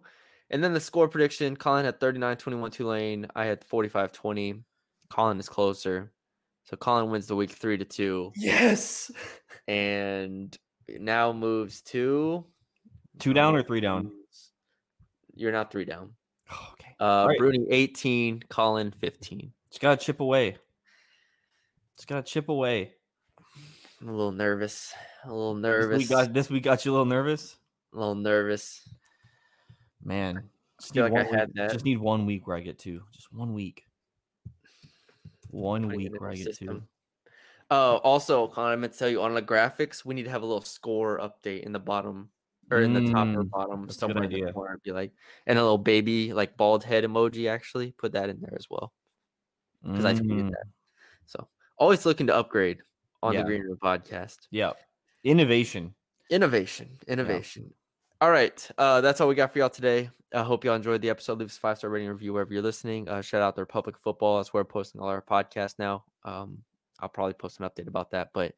And 0.52 0.64
then 0.64 0.74
the 0.74 0.80
score 0.80 1.08
prediction 1.08 1.56
Colin 1.56 1.86
had 1.86 2.00
39 2.00 2.38
21 2.38 2.72
Tulane. 2.72 3.28
I 3.36 3.46
had 3.46 3.64
45 3.64 4.12
20. 4.12 4.64
Colin 5.10 5.40
is 5.40 5.50
closer. 5.50 6.12
So 6.64 6.78
Colin 6.78 7.10
wins 7.10 7.28
the 7.28 7.36
week 7.36 7.52
3 7.52 7.78
to 7.78 7.86
2 7.86 8.32
Yes. 8.36 9.12
and 9.68 10.56
now 11.00 11.32
moves 11.34 11.82
to 11.84 12.46
Two 13.20 13.34
down 13.34 13.56
or 13.56 13.62
three 13.64 13.82
down? 13.82 14.12
You're 15.34 15.52
not 15.52 15.72
3 15.72 15.86
down. 15.86 16.12
Uh 17.02 17.26
right. 17.28 17.38
Bruni 17.40 17.66
18, 17.70 18.44
Colin 18.50 18.92
15. 19.00 19.52
Just 19.72 19.82
gotta 19.82 19.98
chip 20.04 20.20
away. 20.20 20.56
Just 21.98 22.08
gotta 22.08 22.22
chip 22.24 22.48
away. 22.50 22.94
I'm 24.02 24.10
a 24.10 24.12
little 24.12 24.32
nervous. 24.32 24.94
A 25.26 25.30
little 25.30 25.56
This 25.56 25.62
nervous. 25.64 25.98
week, 26.00 26.10
got, 26.10 26.34
this 26.34 26.50
week 26.50 26.64
got 26.64 26.86
you 26.86 26.92
a 26.92 26.94
little 26.94 27.06
nervous, 27.06 27.58
a 27.94 27.98
little 27.98 28.16
nervous. 28.16 28.88
man. 30.04 30.44
Just 30.80 30.94
feel 30.94 31.04
need 31.08 31.14
like 31.14 31.20
I 31.20 31.24
one 31.24 31.32
week- 31.32 31.40
had 31.40 31.54
that. 31.56 31.72
Just 31.74 31.86
need 31.86 31.98
one 32.00 32.26
week 32.26 32.48
where 32.48 32.58
I 32.58 32.60
get 32.62 32.80
two. 32.80 33.02
Just 33.14 33.32
one 33.34 33.54
week. 33.54 33.86
One 35.50 35.84
putting 35.86 35.98
week 35.98 36.20
where 36.22 36.30
I 36.32 36.36
get 36.36 36.46
two. 36.46 36.52
system. 36.54 36.88
Oh, 37.70 37.98
also, 37.98 38.48
Colin, 38.48 38.74
I 38.74 38.76
meant 38.76 38.94
to 38.94 39.00
tell 39.00 39.10
you 39.10 39.22
on 39.22 39.34
the 39.34 39.42
graphics, 39.42 40.04
we 40.04 40.14
need 40.16 40.24
to 40.24 40.30
have 40.30 40.42
a 40.42 40.46
little 40.46 40.62
score 40.64 41.20
update 41.20 41.62
in 41.64 41.72
the 41.72 41.80
bottom 41.80 42.30
or 42.72 42.82
in 42.82 42.94
the 42.94 43.12
top 43.12 43.28
or 43.36 43.44
Mm, 43.44 43.50
bottom, 43.50 43.90
a 43.90 43.94
somewhere 43.94 44.24
in 44.24 44.32
the 44.32 44.54
corner. 44.54 44.80
Be 44.84 44.92
like, 44.92 45.12
and 45.46 45.60
a 45.60 45.62
little 45.62 45.78
baby, 45.78 46.34
like 46.34 46.58
bald 46.58 46.84
head 46.84 47.04
emoji. 47.04 47.50
Actually, 47.50 47.92
put 47.92 48.14
that 48.14 48.30
in 48.30 48.40
there 48.40 48.56
as 48.56 48.68
well 48.70 48.94
because 49.84 50.06
I 50.06 50.14
tweeted 50.14 50.46
Mm, 50.46 50.52
that. 50.52 50.66
So 51.26 51.48
always 51.78 52.06
looking 52.06 52.28
to 52.28 52.36
upgrade 52.36 52.82
on 53.22 53.34
Yeah. 53.34 53.42
the 53.42 53.46
Green 53.46 53.62
Room 53.64 53.78
podcast. 53.82 54.38
Yeah. 54.50 54.74
Innovation. 55.24 55.94
Innovation, 56.30 56.98
innovation. 57.08 57.74
All 58.22 58.32
right, 58.32 58.70
uh, 58.78 59.02
that's 59.02 59.20
all 59.20 59.28
we 59.28 59.36
got 59.36 59.52
for 59.52 59.60
y'all 59.60 59.70
today. 59.70 60.10
I 60.34 60.44
hope 60.44 60.64
y'all 60.64 60.76
enjoyed 60.76 61.02
the 61.02 61.10
episode. 61.10 61.40
Leave 61.40 61.50
us 61.50 61.58
a 61.58 61.60
five 61.60 61.78
star 61.78 61.90
rating 61.90 62.08
review 62.08 62.32
wherever 62.34 62.54
you're 62.54 62.62
listening. 62.64 63.10
Uh, 63.10 63.22
shout 63.22 63.42
out 63.42 63.56
the 63.56 63.64
Republic 63.64 63.96
of 63.98 64.02
Football. 64.02 64.38
That's 64.38 64.54
where 64.54 64.62
we're 64.64 64.70
posting 64.70 65.02
all 65.02 65.10
our 65.10 65.22
podcasts 65.22 65.78
now. 65.78 66.06
Um, 66.24 66.60
I'll 67.00 67.10
probably 67.10 67.34
post 67.34 67.60
an 67.60 67.68
update 67.68 67.88
about 67.88 68.12
that, 68.12 68.30
but 68.34 68.54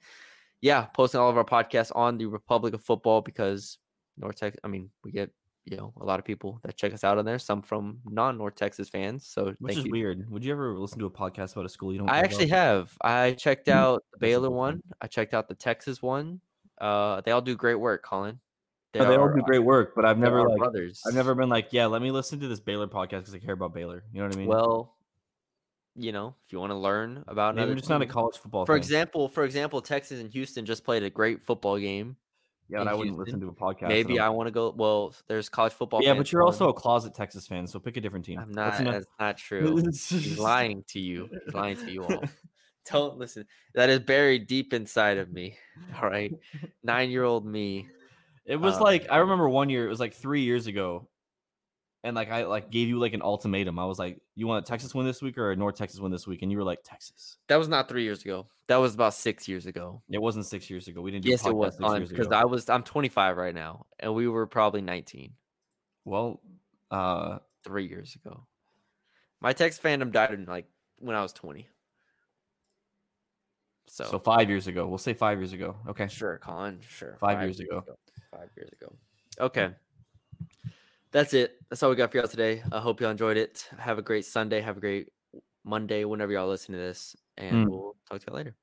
yeah, 0.62 0.86
posting 0.86 1.20
all 1.20 1.30
of 1.30 1.38
our 1.38 1.46
podcasts 1.46 1.96
on 1.96 2.18
the 2.18 2.26
Republic 2.26 2.74
of 2.74 2.84
Football 2.84 3.22
because 3.22 3.80
North 4.18 4.36
Texas. 4.36 4.60
I 4.64 4.68
mean, 4.68 4.90
we 5.04 5.12
get 5.12 5.30
you 5.66 5.78
know 5.78 5.94
a 6.02 6.06
lot 6.06 6.20
of 6.20 6.26
people 6.26 6.60
that 6.64 6.76
check 6.76 6.94
us 6.94 7.04
out 7.04 7.18
on 7.18 7.26
there. 7.26 7.40
Some 7.40 7.62
from 7.62 8.00
non 8.06 8.38
North 8.38 8.56
Texas 8.56 8.90
fans. 8.90 9.26
So 9.28 9.46
Which 9.46 9.58
thank 9.66 9.80
is 9.80 9.86
you. 9.86 9.92
weird. 9.92 10.30
Would 10.30 10.44
you 10.44 10.52
ever 10.52 10.78
listen 10.78 11.00
to 11.00 11.06
a 11.06 11.12
podcast 11.12 11.54
about 11.54 11.66
a 11.66 11.70
school 11.70 11.94
you 11.94 12.00
don't 12.00 12.10
I 12.10 12.20
actually 12.20 12.46
about? 12.46 12.58
have. 12.58 12.98
I 13.02 13.32
checked 13.32 13.70
out 13.70 14.04
the 14.14 14.20
Baylor 14.20 14.50
one. 14.50 14.82
I 15.02 15.08
checked 15.08 15.34
out 15.34 15.48
the 15.48 15.56
Texas 15.56 16.02
one. 16.02 16.42
Uh, 16.80 17.22
they 17.22 17.32
all 17.32 17.42
do 17.42 17.56
great 17.56 17.76
work, 17.76 18.04
Colin. 18.04 18.40
Oh, 18.96 19.08
they 19.08 19.16
all 19.16 19.34
do 19.34 19.42
great 19.42 19.64
work, 19.64 19.94
but 19.96 20.06
I've 20.06 20.20
never 20.20 20.48
like 20.48 20.60
brothers. 20.60 21.02
I've 21.08 21.16
never 21.16 21.34
been 21.34 21.50
like, 21.50 21.70
yeah, 21.72 21.88
let 21.88 22.02
me 22.02 22.12
listen 22.12 22.40
to 22.42 22.48
this 22.48 22.60
Baylor 22.60 22.88
podcast 22.88 23.22
because 23.22 23.34
I 23.34 23.40
care 23.40 23.56
about 23.56 23.74
Baylor. 23.74 24.04
You 24.14 24.20
know 24.20 24.28
what 24.28 24.36
I 24.36 24.38
mean? 24.38 24.48
Well, 24.48 24.96
you 25.96 26.12
know, 26.12 26.36
if 26.46 26.54
you 26.54 26.60
want 26.60 26.72
to 26.72 26.76
learn 26.78 27.24
about 27.28 27.56
Maybe 27.56 27.64
another 27.64 27.72
I'm 27.72 27.78
just 27.78 27.90
not 27.90 28.02
a 28.02 28.06
college 28.06 28.38
football 28.38 28.66
For 28.66 28.74
fan. 28.74 28.78
example, 28.78 29.30
for 29.30 29.46
example, 29.46 29.82
Texas 29.82 30.20
and 30.20 30.30
Houston 30.32 30.66
just 30.66 30.84
played 30.84 31.04
a 31.04 31.10
great 31.10 31.42
football 31.42 31.80
game. 31.80 32.18
Yeah, 32.74 32.80
but 32.80 32.88
I 32.88 32.94
wouldn't 32.94 33.16
Houston, 33.16 33.40
listen 33.40 33.40
to 33.42 33.48
a 33.48 33.54
podcast. 33.54 33.88
Maybe 33.88 34.20
I 34.20 34.30
want 34.30 34.48
to 34.48 34.52
go. 34.52 34.74
Well, 34.76 35.14
there's 35.28 35.48
college 35.50 35.74
football. 35.74 36.02
Yeah, 36.04 36.14
but 36.14 36.32
you're 36.32 36.42
on. 36.42 36.48
also 36.48 36.70
a 36.70 36.74
closet 36.74 37.14
Texas 37.14 37.48
fan, 37.48 37.68
so 37.68 37.80
pick 37.80 37.96
a 37.98 38.02
different 38.02 38.26
team. 38.26 38.40
I'm 38.40 38.52
not. 38.52 38.80
ano- 38.80 38.92
That's 38.92 39.06
not 39.20 39.38
true. 39.38 39.78
He's 39.86 40.38
lying 40.40 40.84
to 40.90 41.00
you. 41.00 41.30
He's 41.46 41.54
lying 41.54 41.78
to 41.78 41.92
you 41.92 42.04
all. 42.04 42.24
Don't 42.92 43.18
listen. 43.18 43.46
That 43.76 43.90
is 43.90 44.00
buried 44.00 44.46
deep 44.48 44.74
inside 44.74 45.18
of 45.18 45.32
me. 45.32 45.58
All 46.02 46.10
right, 46.10 46.34
nine-year-old 46.84 47.46
me. 47.46 47.88
It 48.46 48.58
was 48.58 48.76
Uh, 48.76 48.82
like 48.84 49.08
I 49.10 49.18
remember 49.18 49.48
one 49.48 49.70
year. 49.70 49.86
It 49.86 49.90
was 49.90 50.02
like 50.02 50.14
three 50.14 50.42
years 50.42 50.68
ago, 50.68 51.08
and 52.04 52.16
like 52.16 52.30
I 52.30 52.44
like 52.44 52.70
gave 52.70 52.88
you 52.88 53.00
like 53.00 53.14
an 53.14 53.22
ultimatum. 53.22 53.80
I 53.80 53.86
was 53.86 54.00
like, 54.00 54.20
"You 54.36 54.48
want 54.48 54.66
a 54.66 54.68
Texas 54.68 54.94
win 54.94 55.06
this 55.06 55.22
week 55.22 55.38
or 55.38 55.52
a 55.52 55.56
North 55.56 55.76
Texas 55.76 56.00
win 56.00 56.12
this 56.12 56.28
week?" 56.28 56.42
And 56.42 56.52
you 56.52 56.58
were 56.58 56.64
like, 56.64 56.80
"Texas." 56.84 57.38
That 57.48 57.58
was 57.58 57.68
not 57.68 57.88
three 57.88 58.04
years 58.04 58.24
ago. 58.24 58.48
That 58.68 58.78
was 58.78 58.94
about 58.94 59.14
six 59.14 59.48
years 59.48 59.66
ago. 59.66 60.02
It 60.10 60.22
wasn't 60.22 60.46
six 60.46 60.70
years 60.70 60.88
ago. 60.88 61.02
We 61.02 61.12
didn't. 61.12 61.24
Do 61.26 61.30
Yes, 61.30 61.46
it 61.46 61.56
was 61.56 61.78
because. 61.78 62.28
I 62.32 62.46
was 62.46 62.70
I'm 62.70 62.84
25 62.84 63.38
right 63.38 63.56
now, 63.56 63.86
and 64.00 64.14
we 64.14 64.28
were 64.28 64.48
probably 64.48 64.82
19 64.82 65.34
well, 66.06 66.42
uh, 66.92 67.40
three 67.64 67.88
years 67.88 68.16
ago. 68.16 68.46
My 69.42 69.54
Tex 69.54 69.80
fandom 69.80 70.12
died 70.12 70.34
in 70.34 70.46
like 70.46 70.66
when 71.00 71.16
I 71.16 71.22
was 71.22 71.34
20. 71.34 71.68
So, 73.88 74.06
so 74.06 74.20
five 74.20 74.50
years 74.50 74.68
ago. 74.68 74.88
We'll 74.88 74.98
say 74.98 75.14
five 75.14 75.38
years 75.38 75.54
ago. 75.54 75.76
Okay. 75.88 76.08
sure, 76.08 76.40
Colin, 76.40 76.80
sure. 76.88 77.18
Five 77.20 77.42
years 77.42 77.60
ago. 77.60 77.84
Five 78.32 78.50
years 78.56 78.70
ago. 78.72 78.94
Okay. 79.40 79.70
That's 81.14 81.34
it. 81.36 81.58
That's 81.70 81.84
all 81.84 81.92
we 81.92 81.96
got 81.96 82.12
for 82.12 82.18
y'all 82.18 82.28
today. 82.28 82.64
I 82.72 82.80
hope 82.80 83.00
y'all 83.00 83.12
enjoyed 83.12 83.38
it. 83.38 83.70
Have 83.78 84.00
a 84.00 84.02
great 84.02 84.26
Sunday. 84.26 84.62
Have 84.62 84.78
a 84.78 84.80
great 84.80 85.10
Monday 85.64 86.06
whenever 86.06 86.32
y'all 86.32 86.50
listen 86.50 86.74
to 86.74 86.80
this. 86.80 87.16
And 87.38 87.68
Mm. 87.68 87.70
we'll 87.70 87.96
talk 88.10 88.20
to 88.22 88.26
y'all 88.28 88.36
later. 88.36 88.56